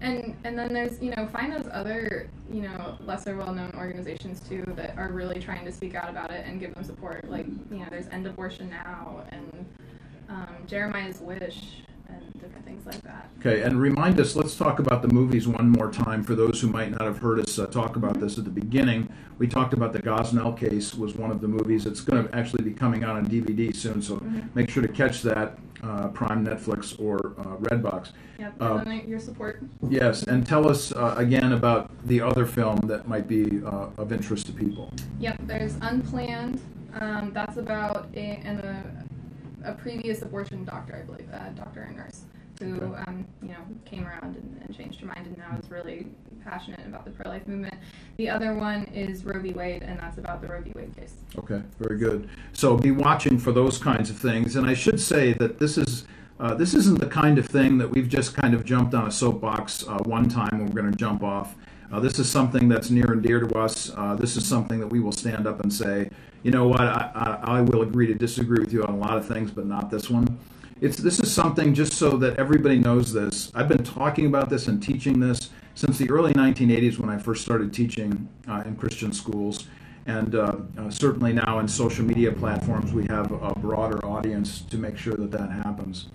[0.00, 4.40] And and then there's you know find those other you know lesser well known organizations
[4.40, 7.28] too that are really trying to speak out about it and give them support.
[7.30, 9.66] Like you know there's End Abortion Now and
[10.28, 13.30] um, Jeremiah's Wish and different things like that.
[13.40, 14.36] Okay, and remind us.
[14.36, 17.40] Let's talk about the movies one more time for those who might not have heard
[17.40, 19.08] us uh, talk about this at the beginning.
[19.38, 21.86] We talked about the Gosnell case was one of the movies.
[21.86, 24.54] It's going to actually be coming out on DVD soon, so Mhm.
[24.54, 25.58] make sure to catch that.
[25.82, 28.10] Uh, Prime, Netflix, or uh, Redbox.
[28.38, 28.54] Yep.
[28.60, 29.62] Uh, your support.
[29.88, 34.12] Yes, and tell us uh, again about the other film that might be uh, of
[34.12, 34.92] interest to people.
[35.20, 35.38] Yep.
[35.42, 36.60] There's Unplanned.
[37.00, 38.82] Um, that's about a, and a,
[39.64, 42.22] a previous abortion doctor, I believe, a doctor and nurse
[42.58, 43.02] who Okay.
[43.06, 46.06] um, you know came around and, and changed her mind and now is really
[46.42, 47.74] passionate about the pro-life movement.
[48.16, 49.52] The other one is Roe v.
[49.52, 50.72] Wade, and that's about the Roe v.
[50.74, 51.14] Wade case.
[51.36, 52.28] Okay, very good.
[52.52, 54.56] So be watching for those kinds of things.
[54.56, 56.06] And I should say that this is
[56.38, 59.10] uh, this isn't the kind of thing that we've just kind of jumped on a
[59.10, 61.54] soapbox uh, one time and we're going to jump off.
[61.90, 63.90] Uh, this is something that's near and dear to us.
[63.96, 66.10] Uh, this is something that we will stand up and say,
[66.42, 69.16] you know what, I, I, I will agree to disagree with you on a lot
[69.16, 70.38] of things, but not this one.
[70.80, 73.50] It's this is something just so that everybody knows this.
[73.54, 77.42] I've been talking about this and teaching this since the early 1980s when I first
[77.42, 79.68] started teaching uh, in Christian schools.
[80.04, 80.56] And uh,
[80.90, 85.30] certainly now in social media platforms, we have a broader audience to make sure that
[85.32, 86.08] that happens.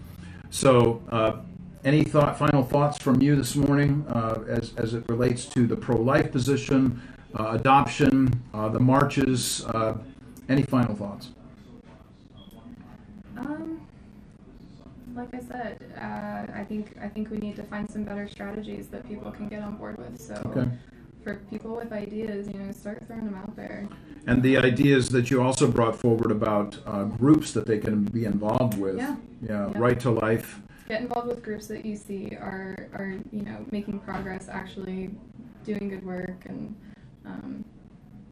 [0.52, 1.38] So, uh,
[1.86, 5.78] any thought, final thoughts from you this morning uh, as, as it relates to the
[5.78, 7.02] pro life position,
[7.40, 9.66] uh, adoption, uh, the marches?
[9.66, 9.98] Uh,
[10.50, 11.30] any final thoughts?
[13.38, 13.80] Um,
[15.16, 18.88] like I said, uh, I think I think we need to find some better strategies
[18.88, 20.20] that people can get on board with.
[20.20, 20.70] So, Okay.
[21.24, 23.88] for people with ideas, you know, start throwing them out there.
[24.28, 28.26] And the ideas that you also brought forward about uh, groups that they can be
[28.26, 28.98] involved with.
[28.98, 29.16] Yeah.
[29.42, 29.80] Yeah, Yeah.
[29.80, 30.60] Right to Life.
[30.88, 35.10] Get involved with groups that you see are are you know making progress, actually
[35.64, 36.76] doing good work, and
[37.26, 37.64] um,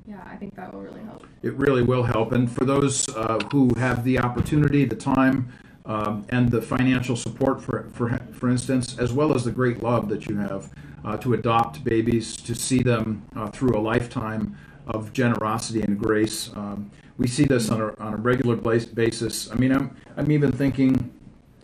[0.05, 1.25] yeah, I think that will really help.
[1.41, 2.31] It really will help.
[2.31, 5.53] And for those uh, who have the opportunity, the time,
[5.85, 10.09] um, and the financial support, for, for, for instance, as well as the great love
[10.09, 10.71] that you have
[11.05, 14.57] uh, to adopt babies, to see them uh, through a lifetime
[14.89, 16.49] of generosity and grace.
[16.55, 19.51] Um, we see this on a, on a regular basis.
[19.51, 21.11] I mean, I'm, I'm even thinking,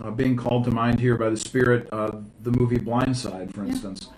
[0.04, 2.12] uh, being called to mind here by the Spirit, uh,
[2.44, 3.72] the movie Blindside, for Yeah.
[3.72, 4.10] instance.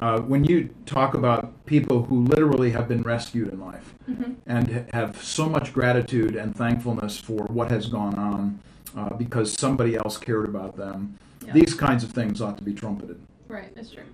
[0.00, 4.86] Uh, when you talk about people who literally have been rescued in life, hmm and
[4.94, 8.58] have so much gratitude and thankfulness for what has gone on
[8.96, 11.18] uh, because somebody else cared about them.
[11.46, 11.52] Yeah.
[11.52, 13.20] These kinds of things ought to be trumpeted.
[13.48, 14.04] Right, it's true.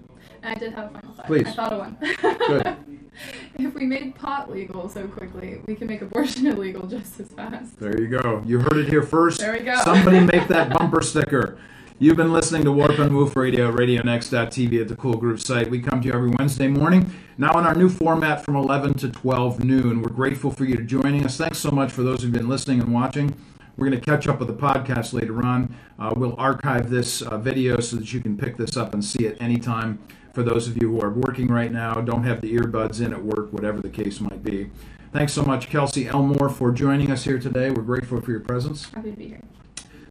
[0.43, 1.27] And I did have a final thought.
[1.27, 1.47] Please.
[1.47, 1.97] I thought of one.
[2.01, 2.77] Good.
[3.59, 7.79] if we made pot legal so quickly, we can make abortion illegal just as fast.
[7.81, 8.43] There you go.
[8.47, 9.41] You heard it here first.
[9.41, 9.77] There we go.
[9.83, 11.59] Somebody make that bumper sticker.
[11.99, 15.71] You've been listening to Warp and Woof Radio, RadioNext.tv at the Cool Groove site.
[15.71, 17.13] We come to you every Wednesday morning.
[17.39, 20.03] Now in our new format from 11 to 12 noon.
[20.03, 21.37] We're grateful for you to joining us.
[21.37, 23.35] Thanks so much for those who've been listening and watching.
[23.77, 25.75] We're going to catch up with the podcast later on.
[25.99, 29.27] Uh, we'll archive this uh, video so that you can pick this up and see
[29.27, 29.99] it anytime.
[30.33, 33.25] For those of you who are working right now, don't have the earbuds in at
[33.25, 34.71] work, whatever the case might be.
[35.13, 37.71] Thanks so much, Kelsey Elmore, for joining us here today.
[37.71, 38.91] We're grateful for your presence.
[38.91, 39.41] Happy to be here.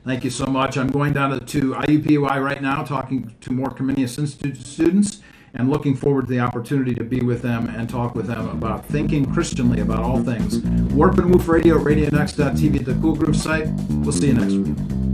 [0.06, 0.78] Thank you so much.
[0.78, 5.22] I'm going down to, to IUPUI right now, talking to more Comenius Institute students,
[5.54, 8.86] and looking forward to the opportunity to be with them and talk with them about
[8.86, 10.60] thinking Christianly about all things.
[10.94, 13.68] Warp and Woof Radio, RadioNext.tv at the Cool Groove site.
[13.90, 15.13] We'll see you next week.